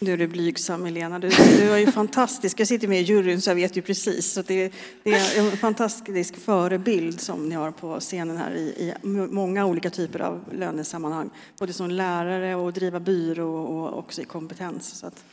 Du 0.05 0.13
är 0.13 0.27
blygsam, 0.27 0.85
Helena. 0.85 1.19
Du, 1.19 1.29
du 1.29 1.71
är 1.71 1.77
ju 1.77 1.91
fantastisk. 1.91 2.59
Jag 2.59 2.67
sitter 2.67 2.87
med 2.87 3.01
i 3.01 3.03
juryn 3.03 3.41
så 3.41 3.49
jag 3.49 3.55
vet 3.55 3.77
ju 3.77 3.81
precis. 3.81 4.33
Så 4.33 4.41
det, 4.41 4.73
det, 5.03 5.11
är 5.13 5.39
en 5.39 5.57
fantastisk 5.57 6.35
förebild 6.35 7.21
som 7.21 7.49
ni 7.49 7.55
har 7.55 7.71
på 7.71 7.99
scenen 7.99 8.37
här 8.37 8.51
i, 8.51 8.61
i 8.61 8.93
många 9.07 9.65
olika 9.65 9.89
typer 9.89 10.19
av 10.19 10.43
lönesammanhang. 10.51 11.29
Både 11.59 11.73
som 11.73 11.91
lärare 11.91 12.55
och 12.55 12.73
driva 12.73 12.99
byrå 12.99 13.55
och 13.55 13.97
också 13.99 14.21
i 14.21 14.25
kompetens. 14.25 14.99
Så 14.99 15.07
att, 15.07 15.23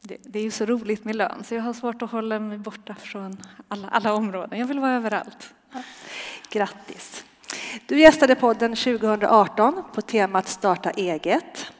det, 0.00 0.16
det 0.22 0.38
är 0.38 0.42
ju 0.42 0.50
så 0.50 0.66
roligt 0.66 1.04
med 1.04 1.16
lön 1.16 1.44
så 1.44 1.54
jag 1.54 1.62
har 1.62 1.72
svårt 1.72 2.02
att 2.02 2.10
hålla 2.10 2.40
mig 2.40 2.58
borta 2.58 2.94
från 2.94 3.42
alla, 3.68 3.88
alla 3.88 4.12
områden. 4.12 4.58
Jag 4.58 4.66
vill 4.66 4.80
vara 4.80 4.94
överallt. 4.94 5.54
Grattis! 6.50 7.25
Du 7.86 8.00
gästade 8.00 8.34
podden 8.34 8.76
2018 8.76 9.82
på 9.94 10.02
temat 10.02 10.48
Starta 10.48 10.90
eget. 10.90 11.72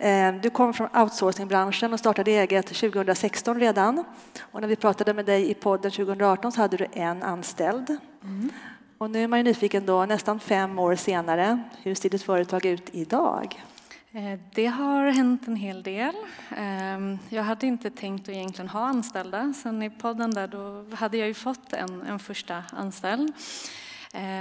Mm. 0.00 0.40
Du 0.40 0.50
kom 0.50 0.74
från 0.74 0.88
outsourcingbranschen 0.96 1.92
och 1.92 1.98
startade 1.98 2.30
eget 2.30 2.66
2016 2.66 3.60
redan. 3.60 4.04
Och 4.40 4.60
när 4.60 4.68
vi 4.68 4.76
pratade 4.76 5.14
med 5.14 5.26
dig 5.26 5.50
i 5.50 5.54
podden 5.54 5.90
2018 5.90 6.52
så 6.52 6.60
hade 6.60 6.76
du 6.76 6.86
en 6.92 7.22
anställd. 7.22 7.96
Mm. 8.22 8.50
Och 8.98 9.10
nu 9.10 9.24
är 9.24 9.28
man 9.28 9.38
ju 9.38 9.42
nyfiken 9.42 9.86
då, 9.86 10.06
nästan 10.06 10.40
fem 10.40 10.78
år 10.78 10.94
senare, 10.94 11.62
hur 11.82 11.94
ser 11.94 12.08
ditt 12.10 12.22
företag 12.22 12.66
ut 12.66 12.88
idag? 12.92 13.64
Eh, 14.12 14.40
det 14.54 14.66
har 14.66 15.10
hänt 15.10 15.48
en 15.48 15.56
hel 15.56 15.82
del. 15.82 16.14
Ehm, 16.56 17.18
jag 17.28 17.42
hade 17.42 17.66
inte 17.66 17.90
tänkt 17.90 18.22
att 18.22 18.34
egentligen 18.34 18.68
ha 18.68 18.80
anställda. 18.80 19.52
Sen 19.62 19.82
i 19.82 19.90
podden 19.90 20.30
där 20.30 20.46
då 20.46 20.96
hade 20.96 21.16
jag 21.16 21.28
ju 21.28 21.34
fått 21.34 21.72
en, 21.72 22.02
en 22.02 22.18
första 22.18 22.62
anställd. 22.72 23.32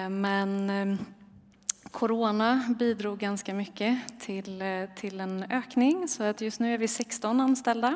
Men 0.10 0.70
ehm, 0.70 0.98
corona 1.92 2.76
bidrog 2.80 3.18
ganska 3.18 3.54
mycket 3.54 4.00
till, 4.20 4.62
eh, 4.62 4.86
till 4.96 5.20
en 5.20 5.44
ökning 5.50 6.08
så 6.08 6.24
att 6.24 6.42
just 6.42 6.60
nu 6.60 6.74
är 6.74 6.78
vi 6.78 6.88
16 6.88 7.40
anställda. 7.40 7.96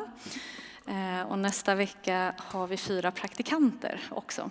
Eh, 0.87 1.21
och 1.21 1.39
nästa 1.39 1.75
vecka 1.75 2.35
har 2.37 2.67
vi 2.67 2.77
fyra 2.77 3.11
praktikanter 3.11 4.01
också. 4.09 4.49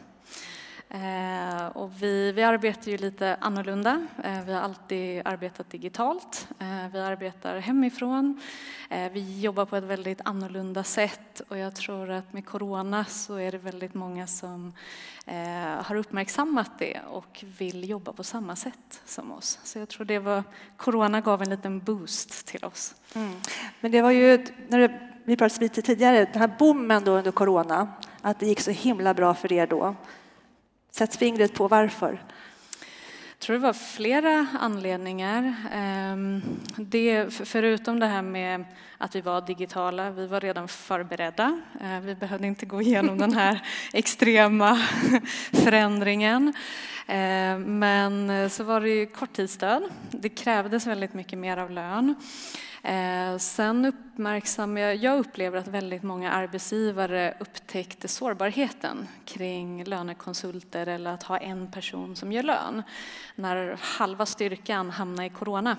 Eh, 0.94 1.66
och 1.66 1.90
vi, 2.02 2.32
vi 2.32 2.42
arbetar 2.42 2.90
ju 2.90 2.96
lite 2.96 3.36
annorlunda. 3.40 4.06
Eh, 4.24 4.44
vi 4.46 4.52
har 4.52 4.60
alltid 4.60 5.22
arbetat 5.24 5.70
digitalt. 5.70 6.48
Eh, 6.58 6.92
vi 6.92 6.98
arbetar 6.98 7.58
hemifrån. 7.58 8.40
Vi 9.12 9.40
jobbar 9.40 9.64
på 9.64 9.76
ett 9.76 9.84
väldigt 9.84 10.20
annorlunda 10.24 10.84
sätt 10.84 11.42
och 11.48 11.58
jag 11.58 11.74
tror 11.74 12.10
att 12.10 12.32
med 12.32 12.46
corona 12.46 13.04
så 13.04 13.36
är 13.36 13.52
det 13.52 13.58
väldigt 13.58 13.94
många 13.94 14.26
som 14.26 14.72
har 15.82 15.94
uppmärksammat 15.94 16.70
det 16.78 17.00
och 17.10 17.44
vill 17.58 17.88
jobba 17.88 18.12
på 18.12 18.24
samma 18.24 18.56
sätt 18.56 19.00
som 19.04 19.32
oss. 19.32 19.58
Så 19.62 19.78
jag 19.78 19.88
tror 19.88 20.04
det 20.04 20.18
var, 20.18 20.44
corona 20.76 21.20
gav 21.20 21.42
en 21.42 21.50
liten 21.50 21.78
boost 21.78 22.46
till 22.46 22.64
oss. 22.64 22.94
Mm. 23.14 23.32
Men 23.80 23.92
det 23.92 24.02
var 24.02 24.10
ju, 24.10 24.46
när 24.68 25.10
vi 25.24 25.36
pratade 25.36 25.60
lite 25.60 25.82
tidigare, 25.82 26.24
den 26.32 26.40
här 26.40 26.50
boomen 26.58 27.04
då 27.04 27.12
under 27.12 27.30
corona, 27.32 27.88
att 28.20 28.40
det 28.40 28.46
gick 28.46 28.60
så 28.60 28.70
himla 28.70 29.14
bra 29.14 29.34
för 29.34 29.52
er 29.52 29.66
då. 29.66 29.94
Sätt 30.94 31.16
fingret 31.16 31.54
på 31.54 31.68
varför. 31.68 32.22
Jag 33.28 33.38
tror 33.38 33.56
det 33.56 33.62
var 33.62 33.72
flera 33.72 34.46
anledningar. 34.60 35.54
Ehm, 35.72 36.42
det, 36.76 37.34
förutom 37.34 38.00
det 38.00 38.06
här 38.06 38.22
med 38.22 38.64
att 39.02 39.14
vi 39.14 39.20
var 39.20 39.40
digitala, 39.40 40.10
vi 40.10 40.26
var 40.26 40.40
redan 40.40 40.68
förberedda. 40.68 41.60
Eh, 41.80 42.00
vi 42.00 42.14
behövde 42.14 42.46
inte 42.46 42.66
gå 42.66 42.82
igenom 42.82 43.18
den 43.18 43.34
här 43.34 43.62
extrema 43.92 44.86
förändringen. 45.52 46.52
Ehm, 47.06 47.78
men 47.78 48.50
så 48.50 48.64
var 48.64 48.80
det 48.80 48.88
ju 48.88 49.06
korttidsstöd. 49.06 49.82
Det 50.10 50.28
krävdes 50.28 50.86
väldigt 50.86 51.14
mycket 51.14 51.38
mer 51.38 51.56
av 51.56 51.70
lön. 51.70 52.14
Eh, 52.82 53.38
sen 53.38 53.84
uppmärksammar 53.84 54.80
jag, 54.80 54.96
jag 54.96 55.18
upplever 55.18 55.58
att 55.58 55.68
väldigt 55.68 56.02
många 56.02 56.32
arbetsgivare 56.32 57.34
upptäckte 57.40 58.08
sårbarheten 58.08 59.08
kring 59.24 59.84
lönekonsulter 59.84 60.86
eller 60.86 61.10
att 61.10 61.22
ha 61.22 61.38
en 61.38 61.70
person 61.70 62.16
som 62.16 62.32
ger 62.32 62.42
lön 62.42 62.82
när 63.34 63.76
halva 63.80 64.26
styrkan 64.26 64.90
hamnar 64.90 65.24
i 65.24 65.30
corona. 65.30 65.76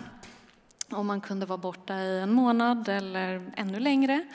Om 0.96 1.08
man 1.08 1.22
kunde 1.22 1.46
vara 1.46 1.58
borta 1.58 2.00
i 2.00 2.20
en 2.20 2.34
månad 2.34 2.90
eller 2.90 3.52
ännu 3.56 3.80
längre 3.80 4.26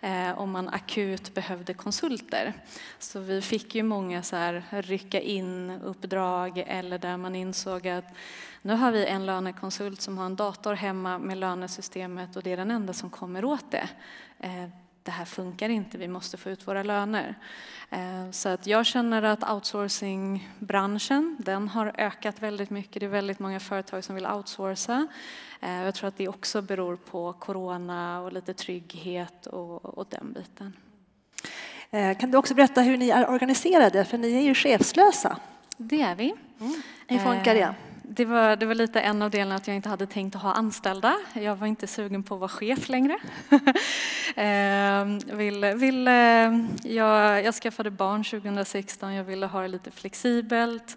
eh, 0.00 0.38
om 0.38 0.50
man 0.50 0.68
akut 0.68 1.34
behövde 1.34 1.74
konsulter. 1.74 2.52
Så 2.98 3.20
vi 3.20 3.42
fick 3.42 3.74
ju 3.74 3.82
många 3.82 4.22
så 4.22 4.36
här 4.36 4.64
rycka 4.70 5.20
in-uppdrag 5.20 6.64
eller 6.66 6.98
där 6.98 7.16
man 7.16 7.34
insåg 7.34 7.88
att 7.88 8.16
nu 8.62 8.74
har 8.74 8.92
vi 8.92 9.06
en 9.06 9.26
lönekonsult 9.26 10.00
som 10.00 10.18
har 10.18 10.26
en 10.26 10.36
dator 10.36 10.74
hemma 10.74 11.18
med 11.18 11.38
lönesystemet 11.38 12.36
och 12.36 12.42
det 12.42 12.52
är 12.52 12.56
den 12.56 12.70
enda 12.70 12.92
som 12.92 13.10
kommer 13.10 13.44
åt 13.44 13.70
det. 13.70 13.88
Eh, 14.38 14.68
Eh, 15.02 15.04
det 15.04 15.10
här 15.10 15.24
funkar 15.24 15.68
inte, 15.68 15.98
vi 15.98 16.08
måste 16.08 16.36
få 16.36 16.50
ut 16.50 16.66
våra 16.66 16.82
löner. 16.82 17.34
Eh, 17.90 18.30
så 18.30 18.48
att 18.48 18.66
jag 18.66 18.86
känner 18.86 19.22
att 19.22 19.50
outsourcingbranschen, 19.50 21.36
den 21.38 21.68
har 21.68 21.92
ökat 21.98 22.42
väldigt 22.42 22.70
mycket. 22.70 23.00
Det 23.00 23.06
är 23.06 23.10
väldigt 23.10 23.38
många 23.38 23.60
företag 23.60 24.04
som 24.04 24.14
vill 24.14 24.26
outsourca. 24.26 25.06
Eh, 25.60 25.82
jag 25.84 25.94
tror 25.94 26.08
att 26.08 26.16
det 26.16 26.28
också 26.28 26.62
beror 26.62 26.96
på 26.96 27.32
corona 27.32 28.20
och 28.20 28.32
lite 28.32 28.54
trygghet 28.54 29.46
och, 29.46 29.84
och 29.84 30.06
den 30.10 30.32
biten. 30.32 30.76
Kan 32.18 32.30
du 32.30 32.38
också 32.38 32.54
berätta 32.54 32.82
hur 32.82 32.96
ni 32.96 33.10
är 33.10 33.30
organiserade? 33.30 34.04
För 34.04 34.18
ni 34.18 34.32
är 34.32 34.40
ju 34.40 34.54
chefslösa. 34.54 35.36
Det 35.76 36.02
är 36.02 36.14
vi. 36.14 36.34
Mm. 36.60 36.82
Hur 37.06 37.18
funkar 37.18 37.54
det? 37.54 37.74
Det 38.04 38.24
var, 38.24 38.56
det 38.56 38.66
var 38.66 38.74
lite 38.74 39.00
en 39.00 39.22
av 39.22 39.30
delarna 39.30 39.54
att 39.54 39.66
jag 39.66 39.76
inte 39.76 39.88
hade 39.88 40.06
tänkt 40.06 40.36
att 40.36 40.42
ha 40.42 40.52
anställda. 40.52 41.16
Jag 41.32 41.56
var 41.56 41.66
inte 41.66 41.86
sugen 41.86 42.22
på 42.22 42.34
att 42.34 42.40
vara 42.40 42.48
chef 42.48 42.88
längre. 42.88 43.18
Ehm, 44.36 45.18
vill, 45.18 45.64
vill, 45.64 46.08
eh, 46.08 46.14
jag, 46.82 47.44
jag 47.44 47.54
skaffade 47.54 47.90
barn 47.90 48.24
2016, 48.24 49.14
jag 49.14 49.24
ville 49.24 49.46
ha 49.46 49.62
det 49.62 49.68
lite 49.68 49.90
flexibelt. 49.90 50.96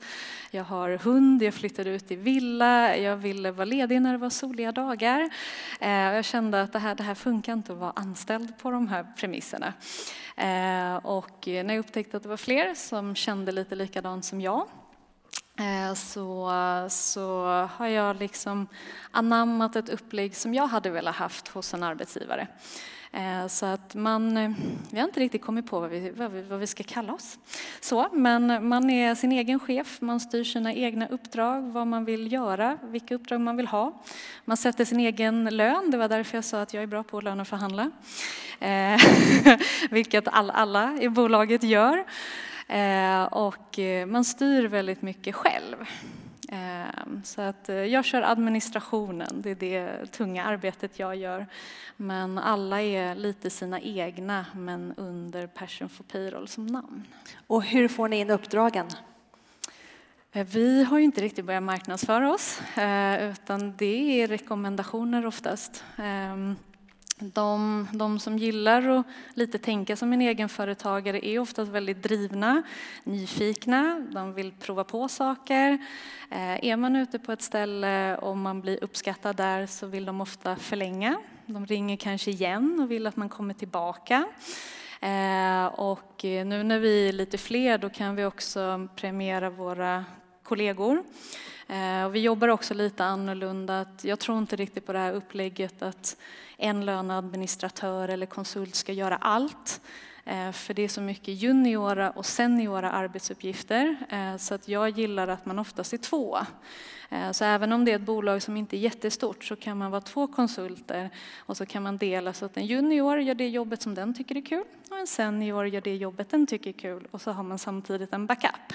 Jag 0.51 0.63
har 0.63 0.89
hund, 0.89 1.43
jag 1.43 1.53
flyttade 1.53 1.89
ut 1.89 2.11
i 2.11 2.15
villa, 2.15 2.97
jag 2.97 3.17
ville 3.17 3.51
vara 3.51 3.65
ledig 3.65 4.01
när 4.01 4.11
det 4.11 4.17
var 4.17 4.29
soliga 4.29 4.71
dagar. 4.71 5.29
Ehm, 5.79 6.13
jag 6.13 6.25
kände 6.25 6.61
att 6.61 6.73
det 6.73 6.79
här, 6.79 6.95
det 6.95 7.03
här 7.03 7.15
funkar 7.15 7.53
inte 7.53 7.73
att 7.73 7.79
vara 7.79 7.93
anställd 7.95 8.57
på 8.57 8.71
de 8.71 8.87
här 8.87 9.05
premisserna. 9.17 9.73
Ehm, 10.35 10.97
och 10.97 11.47
när 11.47 11.73
jag 11.73 11.79
upptäckte 11.79 12.17
att 12.17 12.23
det 12.23 12.29
var 12.29 12.37
fler 12.37 12.73
som 12.73 13.15
kände 13.15 13.51
lite 13.51 13.75
likadant 13.75 14.25
som 14.25 14.41
jag 14.41 14.67
Eh, 15.57 15.93
så, 15.93 16.51
så 16.89 17.45
har 17.75 17.87
jag 17.87 18.19
liksom 18.19 18.67
anammat 19.11 19.75
ett 19.75 19.89
upplägg 19.89 20.35
som 20.35 20.53
jag 20.53 20.67
hade 20.67 20.89
velat 20.89 21.15
haft 21.15 21.47
hos 21.47 21.73
en 21.73 21.83
arbetsgivare. 21.83 22.47
Eh, 23.11 23.47
så 23.47 23.65
att 23.65 23.95
man, 23.95 24.37
eh, 24.37 24.51
vi 24.91 24.99
har 24.99 25.07
inte 25.07 25.19
riktigt 25.19 25.41
kommit 25.41 25.69
på 25.69 25.79
vad 25.79 25.89
vi, 25.89 26.09
vad 26.09 26.31
vi, 26.31 26.41
vad 26.41 26.59
vi 26.59 26.67
ska 26.67 26.83
kalla 26.83 27.13
oss. 27.13 27.39
Så, 27.79 28.07
men 28.13 28.67
man 28.67 28.89
är 28.89 29.15
sin 29.15 29.31
egen 29.31 29.59
chef, 29.59 30.01
man 30.01 30.19
styr 30.19 30.43
sina 30.43 30.73
egna 30.73 31.07
uppdrag, 31.07 31.61
vad 31.61 31.87
man 31.87 32.05
vill 32.05 32.31
göra, 32.33 32.77
vilka 32.83 33.15
uppdrag 33.15 33.41
man 33.41 33.57
vill 33.57 33.67
ha. 33.67 34.03
Man 34.45 34.57
sätter 34.57 34.85
sin 34.85 34.99
egen 34.99 35.45
lön, 35.45 35.91
det 35.91 35.97
var 35.97 36.07
därför 36.07 36.37
jag 36.37 36.45
sa 36.45 36.61
att 36.61 36.73
jag 36.73 36.83
är 36.83 36.87
bra 36.87 37.03
på 37.03 37.17
att 37.17 37.23
löneförhandla. 37.23 37.91
Vilket 39.89 40.27
alla 40.27 40.97
i 41.01 41.09
bolaget 41.09 41.63
gör. 41.63 42.05
Eh, 42.67 43.23
och 43.23 43.79
eh, 43.79 44.05
man 44.05 44.25
styr 44.25 44.63
väldigt 44.67 45.01
mycket 45.01 45.35
själv. 45.35 45.75
Eh, 46.49 47.21
så 47.23 47.41
att 47.41 47.69
jag 47.69 48.05
kör 48.05 48.21
administrationen, 48.21 49.41
det 49.41 49.49
är 49.49 49.55
det 49.55 50.05
tunga 50.05 50.45
arbetet 50.45 50.99
jag 50.99 51.15
gör. 51.15 51.47
Men 51.97 52.37
alla 52.37 52.81
är 52.81 53.15
lite 53.15 53.49
sina 53.49 53.81
egna, 53.81 54.45
men 54.55 54.93
under 54.97 55.47
Passion 55.47 55.89
for 55.89 56.03
Payroll 56.03 56.47
som 56.47 56.65
namn. 56.65 57.03
Och 57.47 57.63
hur 57.63 57.87
får 57.87 58.07
ni 58.07 58.19
in 58.19 58.29
uppdragen? 58.29 58.87
Vi 60.31 60.83
har 60.83 60.99
inte 60.99 61.21
riktigt 61.21 61.45
börjat 61.45 61.63
marknadsföra 61.63 62.33
oss, 62.33 62.61
utan 63.19 63.73
det 63.77 64.21
är 64.21 64.27
rekommendationer 64.27 65.25
oftast. 65.25 65.83
De, 67.19 67.87
de, 67.93 68.19
som 68.19 68.37
gillar 68.37 68.89
att 68.89 69.05
lite 69.33 69.57
tänka 69.57 69.95
som 69.95 70.13
en 70.13 70.21
egenföretagare 70.21 71.27
är 71.27 71.39
oftast 71.39 71.71
väldigt 71.71 72.03
drivna, 72.03 72.63
nyfikna, 73.03 74.07
de 74.11 74.33
vill 74.33 74.51
prova 74.51 74.83
på 74.83 75.07
saker. 75.07 75.71
Eh, 76.31 76.65
är 76.65 76.75
man 76.75 76.95
ute 76.95 77.19
på 77.19 77.31
ett 77.31 77.41
ställe 77.41 78.17
och 78.17 78.37
man 78.37 78.61
blir 78.61 78.83
uppskattad 78.83 79.35
där 79.35 79.67
så 79.67 79.87
vill 79.87 80.05
de 80.05 80.21
ofta 80.21 80.55
förlänga. 80.55 81.19
De 81.45 81.65
ringer 81.65 81.97
kanske 81.97 82.31
igen 82.31 82.79
och 82.79 82.91
vill 82.91 83.07
att 83.07 83.15
man 83.15 83.29
kommer 83.29 83.53
tillbaka. 83.53 84.25
Eh, 85.01 85.65
och 85.65 86.19
nu 86.23 86.63
när 86.63 86.79
vi 86.79 87.09
är 87.09 87.13
lite 87.13 87.37
fler 87.37 87.77
då 87.77 87.89
kan 87.89 88.15
vi 88.15 88.25
också 88.25 88.87
premiera 88.95 89.49
våra 89.49 90.05
kollegor. 90.43 91.03
Eh, 91.67 92.05
och 92.05 92.15
vi 92.15 92.19
jobbar 92.19 92.47
också 92.47 92.73
lite 92.73 93.05
annorlunda. 93.05 93.85
Jag 94.01 94.19
tror 94.19 94.37
inte 94.37 94.55
riktigt 94.55 94.85
på 94.85 94.93
det 94.93 94.99
här 94.99 95.13
upplägget 95.13 95.81
att 95.81 96.17
en 96.57 96.85
löneadministratör 96.85 98.09
eller 98.09 98.25
konsult 98.25 98.75
ska 98.75 98.93
göra 98.93 99.15
allt. 99.15 99.81
Eh, 100.25 100.51
för 100.51 100.73
det 100.73 100.81
är 100.81 100.87
så 100.87 101.01
mycket 101.01 101.33
juniora 101.41 102.09
och 102.09 102.25
seniora 102.25 102.91
arbetsuppgifter. 102.91 103.95
Eh, 104.09 104.37
så 104.37 104.53
att 104.53 104.67
jag 104.67 104.89
gillar 104.89 105.27
att 105.27 105.45
man 105.45 105.59
oftast 105.59 105.93
är 105.93 105.97
två. 105.97 106.37
Eh, 107.09 107.31
så 107.31 107.45
även 107.45 107.71
om 107.71 107.85
det 107.85 107.91
är 107.91 107.95
ett 107.95 108.01
bolag 108.01 108.41
som 108.41 108.57
inte 108.57 108.77
är 108.77 108.79
jättestort 108.79 109.43
så 109.43 109.55
kan 109.55 109.77
man 109.77 109.91
vara 109.91 110.01
två 110.01 110.27
konsulter 110.27 111.09
och 111.37 111.57
så 111.57 111.65
kan 111.65 111.83
man 111.83 111.97
dela 111.97 112.33
så 112.33 112.45
att 112.45 112.57
en 112.57 112.65
junior 112.65 113.19
gör 113.19 113.35
det 113.35 113.47
jobbet 113.47 113.81
som 113.81 113.95
den 113.95 114.13
tycker 114.13 114.37
är 114.37 114.41
kul 114.41 114.63
och 114.89 114.97
en 114.97 115.07
senior 115.07 115.67
gör 115.67 115.81
det 115.81 115.95
jobbet 115.95 116.29
den 116.29 116.47
tycker 116.47 116.69
är 116.69 116.73
kul 116.73 117.07
och 117.11 117.21
så 117.21 117.31
har 117.31 117.43
man 117.43 117.59
samtidigt 117.59 118.13
en 118.13 118.25
backup. 118.25 118.73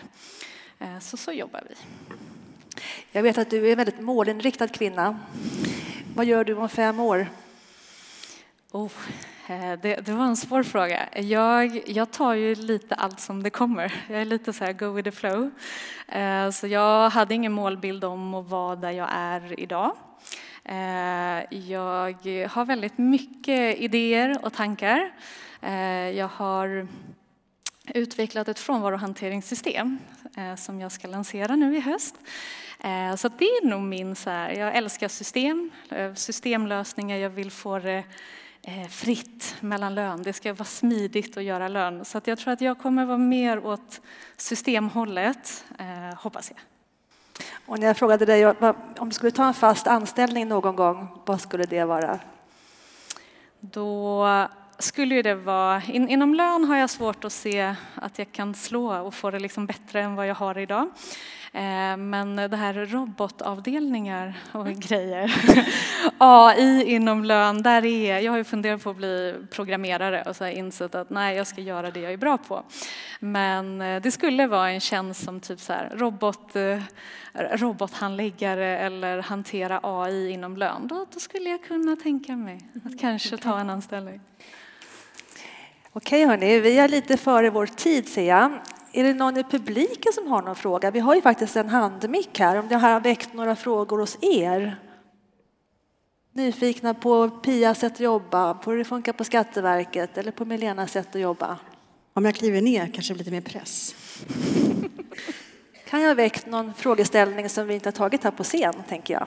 Så 1.01 1.17
så 1.17 1.33
jobbar 1.33 1.63
vi. 1.69 1.75
Jag 3.13 3.23
vet 3.23 3.39
att 3.39 3.51
du 3.51 3.67
är 3.67 3.71
en 3.71 3.77
väldigt 3.77 4.01
målinriktad 4.01 4.69
kvinna. 4.69 5.19
Vad 6.15 6.27
gör 6.27 6.45
du 6.45 6.55
om 6.55 6.69
fem 6.69 7.01
år? 7.01 7.27
Oh, 8.73 8.93
eh, 9.47 9.79
det, 9.83 10.07
det, 10.07 10.13
var 10.13 10.25
en 10.25 10.37
svår 10.37 10.63
fråga. 10.63 11.09
Jag, 11.15 11.89
jag 11.89 12.11
tar 12.11 12.35
ju 12.35 12.55
lite 12.55 12.95
allt 12.95 13.21
som 13.21 13.43
det 13.43 13.51
kommer. 13.51 14.05
Jag 14.09 14.21
är 14.21 14.25
lite 14.25 14.53
så 14.53 14.65
här 14.65 14.73
go 14.73 14.93
with 14.93 15.11
the 15.11 15.17
flow. 15.17 15.51
Eh, 16.09 16.51
så 16.51 16.67
jag 16.67 17.11
hade 17.11 17.35
ingen 17.35 17.53
målbild 17.53 18.05
om 18.05 18.35
att 18.35 18.49
vara 18.49 18.77
där 18.77 18.91
jag 18.91 19.09
är 19.13 19.61
idag. 19.61 19.97
Eh, 20.65 21.59
jag 21.71 22.49
har 22.51 22.65
väldigt 22.65 22.99
mycket 22.99 23.79
idéer 23.79 24.45
och 24.45 24.53
tankar. 24.53 25.13
Jag 26.15 26.29
har 26.29 26.89
utvecklat 27.95 28.49
ett 28.49 28.59
frånvarohanteringssystem 28.59 29.99
som 30.57 30.81
jag 30.81 30.93
ska 30.93 31.09
lansera 31.09 31.57
nu 31.57 31.77
i 31.77 31.81
höst. 31.81 32.15
Så 33.17 33.29
det 33.29 33.45
är 33.45 33.67
nog 33.67 33.83
min 33.83 34.17
så 34.17 34.31
här, 34.31 34.51
jag 34.51 34.77
älskar 34.77 35.09
system, 35.09 35.71
systemlösningar, 36.15 37.17
jag 37.17 37.31
vill 37.31 37.51
få 37.51 37.79
det 37.79 38.05
fritt 38.91 39.57
mellan 39.61 39.95
lön. 39.95 40.23
Det 40.23 40.33
ska 40.33 40.53
vara 40.53 40.65
smidigt 40.65 41.37
att 41.37 41.45
göra 41.45 41.69
lön. 41.69 42.05
Så 42.05 42.19
att 42.19 42.27
jag 42.27 42.39
tror 42.39 42.53
att 42.53 42.61
jag 42.61 42.79
kommer 42.79 43.05
vara 43.05 43.19
mer 43.19 43.67
åt 43.67 44.01
systemhållet, 44.37 45.65
eh, 45.79 46.19
hoppas 46.19 46.51
jag. 46.51 46.61
Och 47.67 47.79
när 47.79 47.87
jag 47.87 47.97
frågade 47.97 48.25
dig 48.25 48.47
om 48.47 49.09
du 49.09 49.11
skulle 49.11 49.31
ta 49.31 49.47
en 49.47 49.55
fast 49.55 49.87
anställning 49.87 50.49
någon 50.49 50.77
gång, 50.77 51.09
vad 51.27 51.41
skulle 51.41 51.65
det 51.65 51.85
vara? 51.85 52.19
Då 53.61 54.27
skulle 54.79 55.23
det 55.23 55.35
vara... 55.35 55.83
In, 55.83 56.09
inom 56.09 56.35
lön 56.35 56.65
har 56.65 56.77
jag 56.77 56.91
svårt 56.91 57.25
att 57.25 57.33
se 57.33 57.75
att 57.95 58.19
jag 58.19 58.33
kan 58.33 58.55
slå 58.55 59.07
och 59.07 59.15
få 59.15 59.31
det 59.31 59.39
liksom 59.39 59.67
bättre 59.67 60.03
än 60.03 60.15
vad 60.15 60.27
jag 60.27 60.35
har 60.35 60.59
idag. 60.59 60.91
Eh, 61.53 61.97
men 61.97 62.37
det 62.37 62.57
här 62.57 62.75
robotavdelningar 62.75 64.35
och 64.53 64.67
mm. 64.67 64.81
grejer, 64.81 65.35
AI 66.19 66.85
inom 66.85 67.25
lön, 67.25 67.63
där 67.63 67.85
är, 67.85 68.19
jag 68.19 68.33
har 68.33 68.37
ju 68.39 68.45
funderat 68.45 68.83
på 68.83 68.91
att 68.91 68.97
bli 68.97 69.35
programmerare 69.51 70.23
och 70.23 70.37
så 70.37 70.45
har 70.45 70.51
insett 70.51 70.95
att 70.95 71.11
nej, 71.11 71.37
jag 71.37 71.47
ska 71.47 71.61
göra 71.61 71.91
det 71.91 72.01
jag 72.01 72.13
är 72.13 72.17
bra 72.17 72.39
på. 72.39 72.63
Men 73.21 73.81
eh, 73.81 74.03
det 74.03 74.11
skulle 74.11 74.47
vara 74.47 74.71
en 74.71 74.81
tjänst 74.81 75.25
som 75.25 75.41
typ 75.41 75.61
så 75.61 75.73
här, 75.73 75.93
robot, 75.95 76.57
eh, 76.57 76.79
robothandläggare 77.35 78.79
eller 78.79 79.19
hantera 79.19 79.81
AI 79.83 80.31
inom 80.31 80.57
lön. 80.57 80.87
Då, 80.87 81.07
då 81.15 81.21
skulle 81.21 81.51
jag 81.51 81.65
kunna 81.65 81.97
tänka 81.97 82.37
mig 82.37 82.61
att 82.77 82.85
mm, 82.87 82.99
kanske 82.99 83.37
ta 83.37 83.61
en 83.61 83.71
anställning. 83.71 84.21
Okej 85.93 86.25
hörni, 86.25 86.61
vi 86.61 86.79
är 86.79 86.89
lite 86.89 87.17
före 87.17 87.51
vår 87.51 87.67
tid 87.67 88.09
ser 88.09 88.29
jag. 88.29 88.53
Är 88.93 89.05
det 89.05 89.15
någon 89.15 89.37
i 89.37 89.45
publiken 89.45 90.13
som 90.13 90.27
har 90.27 90.43
någon 90.43 90.57
fråga? 90.57 90.91
Vi 90.91 91.01
har 91.01 91.15
ju 91.15 91.23
faktiskt 91.23 91.57
en 91.57 91.69
handmick 91.69 92.39
här. 92.39 92.57
Om 92.57 92.69
det 92.69 92.75
har 92.75 93.01
väckt 93.01 93.33
några 93.33 93.57
frågor 93.57 93.99
hos 93.99 94.19
er? 94.21 94.77
Nyfikna 96.33 96.95
på 96.95 97.31
Pias 97.31 97.79
sätt 97.79 97.93
att 97.93 98.01
jobba, 98.01 98.55
på 98.55 98.71
hur 98.71 98.79
det 98.79 98.85
funkar 98.85 99.13
på 99.13 99.25
Skatteverket 99.25 100.19
eller 100.19 100.33
på 100.33 100.45
Milenas 100.45 100.93
sätt 100.93 101.15
att 101.15 101.21
jobba? 101.21 101.59
Om 102.13 102.25
jag 102.25 102.35
kliver 102.35 102.63
ner 102.63 102.91
kanske 102.95 103.15
det 103.15 103.15
blir 103.15 103.25
lite 103.25 103.53
mer 103.53 103.61
press. 103.61 103.95
kan 105.89 106.01
jag 106.01 106.09
ha 106.09 106.15
väckt 106.15 106.47
någon 106.47 106.75
frågeställning 106.75 107.49
som 107.49 107.67
vi 107.67 107.75
inte 107.75 107.87
har 107.87 107.93
tagit 107.93 108.25
här 108.25 108.31
på 108.31 108.45
scen, 108.45 108.75
tänker 108.89 109.15
jag? 109.15 109.27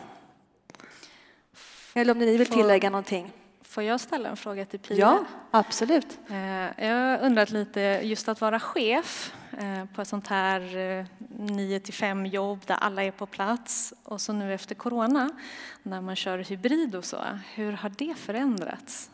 Eller 1.93 2.13
om 2.13 2.19
ni 2.19 2.38
vill 2.38 2.47
tillägga 2.47 2.89
någonting? 2.89 3.32
Får 3.74 3.84
jag 3.84 4.00
ställa 4.00 4.30
en 4.30 4.38
fråga 4.38 4.66
till 4.66 4.80
Pia? 4.80 4.98
Ja, 4.98 5.26
absolut. 5.52 6.20
Eh, 6.30 6.86
jag 6.88 6.96
har 6.96 7.26
undrat 7.26 7.52
lite, 7.52 8.00
just 8.04 8.30
att 8.30 8.42
vara 8.42 8.60
chef 8.60 9.34
eh, 9.58 9.86
på 9.96 10.02
ett 10.02 10.08
sånt 10.08 10.28
här 10.28 10.62
9 11.38 11.76
eh, 11.76 11.82
till 11.82 11.94
5 11.94 12.26
jobb 12.26 12.60
där 12.66 12.76
alla 12.76 13.04
är 13.04 13.12
på 13.12 13.26
plats 13.26 13.94
och 14.04 14.22
så 14.22 14.34
nu 14.34 14.54
efter 14.54 14.76
corona 14.76 15.30
när 15.84 16.02
man 16.02 16.16
kör 16.16 16.38
hybrid 16.38 16.96
och 16.96 17.06
så, 17.06 17.18
hur 17.54 17.72
har 17.72 17.92
det 17.98 18.16
förändrats? 18.18 19.10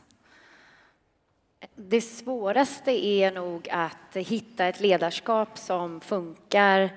Det 1.76 2.02
svåraste 2.02 3.06
är 3.06 3.32
nog 3.32 3.70
att 3.70 4.16
hitta 4.16 4.66
ett 4.66 4.80
ledarskap 4.80 5.58
som 5.58 6.02
funkar 6.02 6.90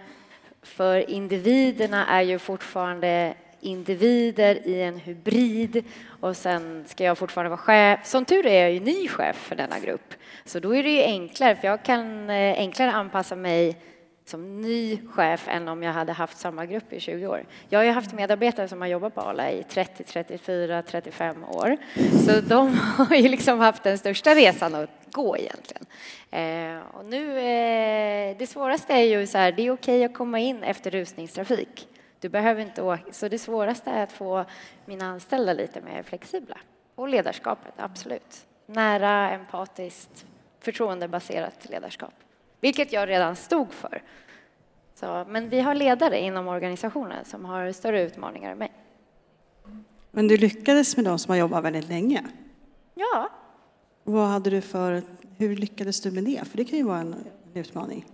för 0.62 1.10
individerna 1.10 2.06
är 2.06 2.22
ju 2.22 2.38
fortfarande 2.38 3.34
individer 3.62 4.66
i 4.68 4.82
en 4.82 4.98
hybrid 4.98 5.84
och 6.20 6.36
sen 6.36 6.84
ska 6.86 7.04
jag 7.04 7.18
fortfarande 7.18 7.50
vara 7.50 7.58
chef. 7.58 8.06
Som 8.06 8.24
tur 8.24 8.46
är 8.46 8.62
jag 8.62 8.72
ju 8.72 8.80
ny 8.80 9.08
chef 9.08 9.36
för 9.36 9.56
denna 9.56 9.78
grupp, 9.78 10.14
så 10.44 10.58
då 10.60 10.76
är 10.76 10.82
det 10.82 10.90
ju 10.90 11.02
enklare 11.02 11.56
för 11.56 11.68
jag 11.68 11.82
kan 11.82 12.30
eh, 12.30 12.58
enklare 12.58 12.92
anpassa 12.92 13.36
mig 13.36 13.76
som 14.24 14.60
ny 14.60 14.98
chef 15.08 15.48
än 15.48 15.68
om 15.68 15.82
jag 15.82 15.92
hade 15.92 16.12
haft 16.12 16.38
samma 16.38 16.66
grupp 16.66 16.92
i 16.92 17.00
20 17.00 17.26
år. 17.26 17.44
Jag 17.68 17.78
har 17.78 17.84
ju 17.84 17.90
haft 17.90 18.12
medarbetare 18.12 18.68
som 18.68 18.80
har 18.80 18.88
jobbat 18.88 19.14
på 19.14 19.20
Arla 19.20 19.50
i 19.50 19.62
30, 19.62 20.04
34, 20.04 20.82
35 20.82 21.44
år. 21.44 21.76
Så 22.26 22.40
de 22.40 22.74
har 22.96 23.16
ju 23.16 23.28
liksom 23.28 23.58
haft 23.58 23.82
den 23.82 23.98
största 23.98 24.34
resan 24.34 24.74
att 24.74 24.90
gå 25.12 25.36
egentligen. 25.36 25.86
Eh, 26.30 26.82
och 26.92 27.04
nu, 27.04 27.38
eh, 27.38 28.36
det 28.38 28.46
svåraste 28.46 28.92
är 28.92 29.18
ju 29.18 29.26
så 29.26 29.38
här, 29.38 29.52
det 29.52 29.66
är 29.66 29.70
okej 29.70 30.04
att 30.04 30.14
komma 30.14 30.38
in 30.38 30.62
efter 30.62 30.90
rusningstrafik. 30.90 31.88
Du 32.22 32.28
behöver 32.28 32.62
inte 32.62 32.82
åka. 32.82 33.12
Så 33.12 33.28
det 33.28 33.38
svåraste 33.38 33.90
är 33.90 34.02
att 34.02 34.12
få 34.12 34.44
mina 34.84 35.04
anställda 35.04 35.52
lite 35.52 35.80
mer 35.80 36.02
flexibla. 36.02 36.58
Och 36.94 37.08
ledarskapet, 37.08 37.74
absolut. 37.76 38.46
Nära, 38.66 39.30
empatiskt, 39.30 40.26
förtroendebaserat 40.60 41.68
ledarskap. 41.70 42.14
Vilket 42.60 42.92
jag 42.92 43.08
redan 43.08 43.36
stod 43.36 43.72
för. 43.72 44.02
Så, 44.94 45.24
men 45.28 45.48
vi 45.48 45.60
har 45.60 45.74
ledare 45.74 46.20
inom 46.20 46.48
organisationen 46.48 47.24
som 47.24 47.44
har 47.44 47.72
större 47.72 48.02
utmaningar 48.02 48.52
än 48.52 48.58
mig. 48.58 48.72
Men 50.10 50.28
du 50.28 50.36
lyckades 50.36 50.96
med 50.96 51.04
de 51.04 51.18
som 51.18 51.30
har 51.30 51.36
jobbat 51.36 51.64
väldigt 51.64 51.88
länge? 51.88 52.24
Ja. 52.94 53.28
Vad 54.04 54.28
hade 54.28 54.50
du 54.50 54.60
för, 54.60 55.02
hur 55.38 55.56
lyckades 55.56 56.00
du 56.00 56.10
med 56.10 56.24
det? 56.24 56.48
För 56.48 56.56
det 56.56 56.64
kan 56.64 56.78
ju 56.78 56.84
vara 56.84 56.98
en 56.98 57.24
utmaning. 57.54 58.06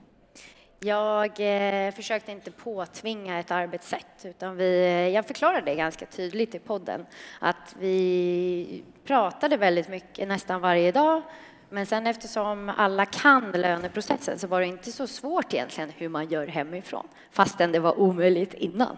Jag 0.81 1.41
eh, 1.41 1.93
försökte 1.95 2.33
inte 2.33 2.51
påtvinga 2.51 3.39
ett 3.39 3.51
arbetssätt, 3.51 4.25
utan 4.25 4.57
vi, 4.57 4.85
eh, 4.85 5.09
jag 5.09 5.27
förklarade 5.27 5.61
det 5.61 5.75
ganska 5.75 6.07
tydligt 6.07 6.55
i 6.55 6.59
podden, 6.59 7.07
att 7.39 7.77
vi 7.79 8.85
pratade 9.05 9.57
väldigt 9.57 9.89
mycket 9.89 10.29
nästan 10.29 10.61
varje 10.61 10.93
dag, 10.93 11.23
men 11.71 11.87
sen 11.87 12.07
eftersom 12.07 12.73
alla 12.77 13.07
kan 13.07 13.53
löneprocessen 13.53 14.39
så 14.39 14.47
var 14.47 14.61
det 14.61 14.67
inte 14.67 14.93
så 14.93 15.07
svårt 15.07 15.55
egentligen 15.55 15.91
hur 15.97 16.09
man 16.09 16.29
gör 16.29 16.47
hemifrån, 16.47 17.09
fastän 17.31 17.73
det 17.73 17.81
var 17.81 18.01
omöjligt 18.01 18.55
innan. 18.55 18.97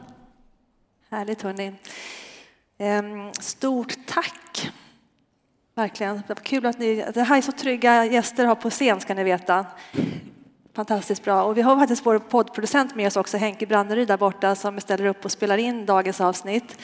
Härligt 1.10 1.42
hörni. 1.42 1.72
Ehm, 2.78 3.32
stort 3.32 4.06
tack. 4.06 4.70
Verkligen. 5.74 6.22
Kul 6.42 6.66
att 6.66 6.78
ni, 6.78 7.04
det 7.14 7.22
här 7.22 7.36
är 7.36 7.42
så 7.42 7.52
trygga 7.52 8.04
gäster 8.04 8.42
att 8.42 8.48
ha 8.48 8.54
på 8.54 8.70
scen 8.70 9.00
ska 9.00 9.14
ni 9.14 9.24
veta. 9.24 9.66
Fantastiskt 10.80 11.24
bra. 11.24 11.42
Och 11.42 11.56
vi 11.56 11.62
har 11.62 11.76
faktiskt 11.76 12.06
vår 12.06 12.18
poddproducent 12.18 12.94
med 12.94 13.06
oss 13.06 13.16
också, 13.16 13.36
Henke 13.36 13.66
Branneryd 13.66 14.08
där 14.08 14.16
borta, 14.16 14.54
som 14.54 14.80
ställer 14.80 15.06
upp 15.06 15.24
och 15.24 15.30
spelar 15.30 15.58
in 15.58 15.86
dagens 15.86 16.20
avsnitt. 16.20 16.78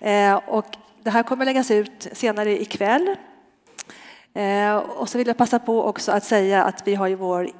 Eh, 0.00 0.34
och 0.34 0.66
det 1.02 1.10
här 1.10 1.22
kommer 1.22 1.44
läggas 1.44 1.70
ut 1.70 2.08
senare 2.12 2.62
ikväll. 2.62 3.16
Eh, 4.34 4.76
och 4.76 5.08
så 5.08 5.18
vill 5.18 5.26
jag 5.26 5.36
passa 5.36 5.58
på 5.58 5.84
också 5.84 6.12
att 6.12 6.24
säga 6.24 6.64
att 6.64 6.88
vi 6.88 6.94
har 6.94 7.06
ju 7.06 7.14
vår, 7.14 7.50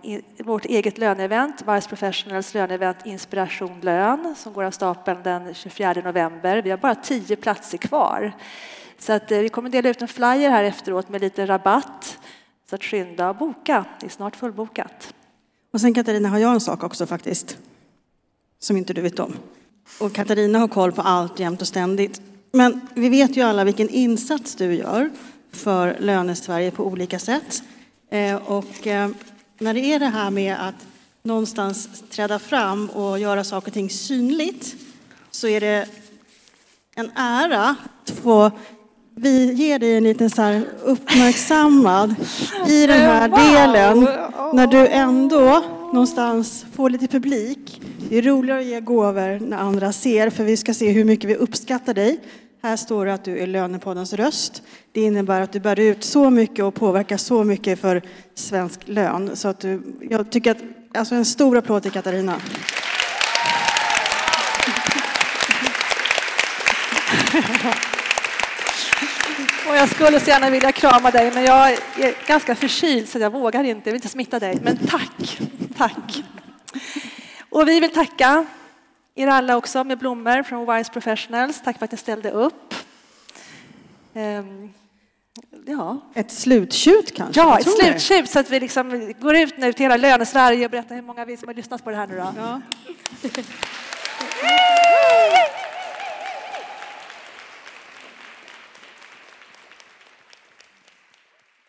vårt 0.43 0.65
eget 0.65 0.99
löneevent, 0.99 1.63
Vice 1.69 1.89
Professionals 1.89 2.55
löneevent 2.55 3.07
Inspiration 3.07 3.81
Lön, 3.81 4.35
som 4.37 4.53
går 4.53 4.65
av 4.65 4.71
stapeln 4.71 5.23
den 5.23 5.55
24 5.55 5.93
november. 6.05 6.63
Vi 6.63 6.71
har 6.71 6.79
bara 6.79 6.95
tio 6.95 7.37
platser 7.37 7.79
kvar. 7.79 8.33
Så 8.99 9.13
att 9.13 9.33
eh, 9.33 9.39
vi 9.39 9.49
kommer 9.49 9.71
dela 9.71 9.89
ut 9.89 10.03
en 10.03 10.09
flyer 10.09 10.51
här 10.51 10.65
efteråt 10.65 11.09
med 11.09 11.21
lite 11.21 11.47
rabatt. 11.47 12.19
Så 12.71 12.75
att 12.75 12.85
skynda 12.85 13.29
och 13.29 13.37
boka, 13.37 13.85
det 14.01 14.07
är 14.07 14.11
snart 14.11 14.37
fullbokat. 14.37 15.15
Och 15.71 15.81
sen 15.81 15.95
Katarina 15.95 16.29
har 16.29 16.39
jag 16.39 16.55
en 16.55 16.61
sak 16.61 16.83
också 16.83 17.07
faktiskt, 17.07 17.59
som 18.59 18.77
inte 18.77 18.93
du 18.93 19.01
vet 19.01 19.19
om. 19.19 19.35
Och 20.01 20.13
Katarina 20.13 20.59
har 20.59 20.69
koll 20.69 20.93
på 20.93 21.03
allt 21.03 21.39
jämt 21.39 21.61
och 21.61 21.69
ständigt. 21.69 22.21
Men 22.53 22.81
vi 22.95 23.09
vet 23.09 23.37
ju 23.37 23.43
alla 23.43 23.65
vilken 23.65 23.89
insats 23.89 24.55
du 24.55 24.75
gör 24.75 25.11
för 25.53 25.97
Lönesverige 26.01 26.71
på 26.71 26.87
olika 26.87 27.19
sätt. 27.19 27.63
Eh, 28.11 28.37
och 28.37 28.87
eh, 28.87 29.11
när 29.59 29.75
det 29.75 29.81
är 29.81 29.99
det 29.99 30.07
här 30.07 30.31
med 30.31 30.69
att 30.69 30.87
någonstans 31.23 32.03
träda 32.11 32.39
fram 32.39 32.91
och 32.91 33.19
göra 33.19 33.45
saker 33.45 33.69
och 33.69 33.75
ting 33.75 33.91
synligt 33.91 34.77
så 35.31 35.49
är 35.49 35.61
det 35.61 35.89
en 36.95 37.11
ära 37.17 37.77
att 38.05 38.11
få 38.11 38.51
vi 39.21 39.53
ger 39.53 39.79
dig 39.79 39.97
en 39.97 40.05
liten 40.05 40.31
så 40.31 40.43
här 40.43 40.65
uppmärksammad 40.85 42.15
i 42.69 42.87
den 42.87 43.01
här 43.01 43.29
delen 43.29 44.09
när 44.55 44.67
du 44.67 44.87
ändå 44.87 45.65
någonstans 45.93 46.67
får 46.73 46.91
lite 46.91 47.07
publik. 47.07 47.83
Det 48.11 48.19
är 48.19 48.23
roligare 48.23 48.61
att 48.61 48.67
ge 48.67 48.81
gåvor 48.81 49.41
när 49.41 49.57
andra 49.57 49.93
ser, 49.93 50.31
för 50.31 50.45
vi 50.45 50.57
ska 50.57 50.75
se 50.75 50.91
hur 50.91 51.05
mycket 51.05 51.31
vi 51.31 51.35
uppskattar 51.35 51.95
dig. 51.95 52.21
Här 52.63 52.77
står 52.77 53.07
det 53.07 53.15
att 53.15 53.25
du 53.25 53.39
är 53.39 53.47
Lönepoddens 53.47 54.13
röst. 54.13 54.63
Det 54.93 55.01
innebär 55.01 55.41
att 55.41 55.53
du 55.53 55.61
bär 55.61 55.81
ut 55.81 56.05
så 56.05 56.31
mycket 56.31 56.65
och 56.65 56.75
påverkar 56.75 57.17
så 57.17 57.45
mycket 57.45 57.81
för 57.81 58.03
svensk 58.35 58.81
lön. 58.85 59.31
Så 59.35 59.49
att 59.49 59.61
du, 59.61 59.83
jag 60.11 60.31
tycker 60.31 60.51
att, 60.51 60.59
alltså 60.95 61.15
en 61.15 61.25
stor 61.25 61.57
applåd 61.57 61.83
till 61.83 61.93
Katarina. 61.93 62.35
Och 69.69 69.77
jag 69.77 69.89
skulle 69.89 70.21
så 70.21 70.31
gärna 70.31 70.51
vilja 70.51 70.73
krama 70.73 71.11
dig, 71.11 71.31
men 71.35 71.45
jag 71.45 71.73
är 71.73 72.27
ganska 72.27 72.55
förkyld 72.55 73.09
så 73.09 73.19
jag 73.19 73.33
vågar 73.33 73.65
inte. 73.65 73.89
Jag 73.89 73.93
vill 73.93 73.99
inte 73.99 74.09
smitta 74.09 74.39
dig. 74.39 74.59
Men 74.63 74.87
tack, 74.87 75.41
tack. 75.77 76.23
Och 77.51 77.69
vi 77.69 77.81
vill 77.81 77.95
tacka 77.95 78.47
er 79.15 79.27
alla 79.27 79.57
också 79.57 79.85
med 79.85 79.99
blommor 79.99 80.43
från 80.43 80.77
Wise 80.77 80.93
Professionals. 80.93 81.63
Tack 81.65 81.79
för 81.79 81.85
att 81.85 81.93
ni 81.93 81.99
ställde 81.99 82.31
upp. 82.31 82.75
Ehm, 84.15 84.73
ja. 85.67 86.01
Ett 86.15 86.33
sluttjut 86.33 87.17
kanske? 87.17 87.41
Ja, 87.41 87.59
ett 87.59 87.79
sluttjut 87.79 88.31
så 88.31 88.39
att 88.39 88.51
vi 88.51 88.61
liksom 88.61 89.15
går 89.21 89.37
ut 89.37 89.59
nu 89.59 89.73
till 89.73 89.83
hela 89.83 89.97
Lönesverige 89.97 90.65
och 90.65 90.71
berättar 90.71 90.95
hur 90.95 91.03
många 91.03 91.25
vi 91.25 91.37
som 91.37 91.49
har 91.49 91.55
lyssnat 91.55 91.85
på 91.85 91.91
det 91.91 91.97
här 91.97 92.07
nu 92.07 92.17
då. 92.17 92.35
Ja. 92.37 92.61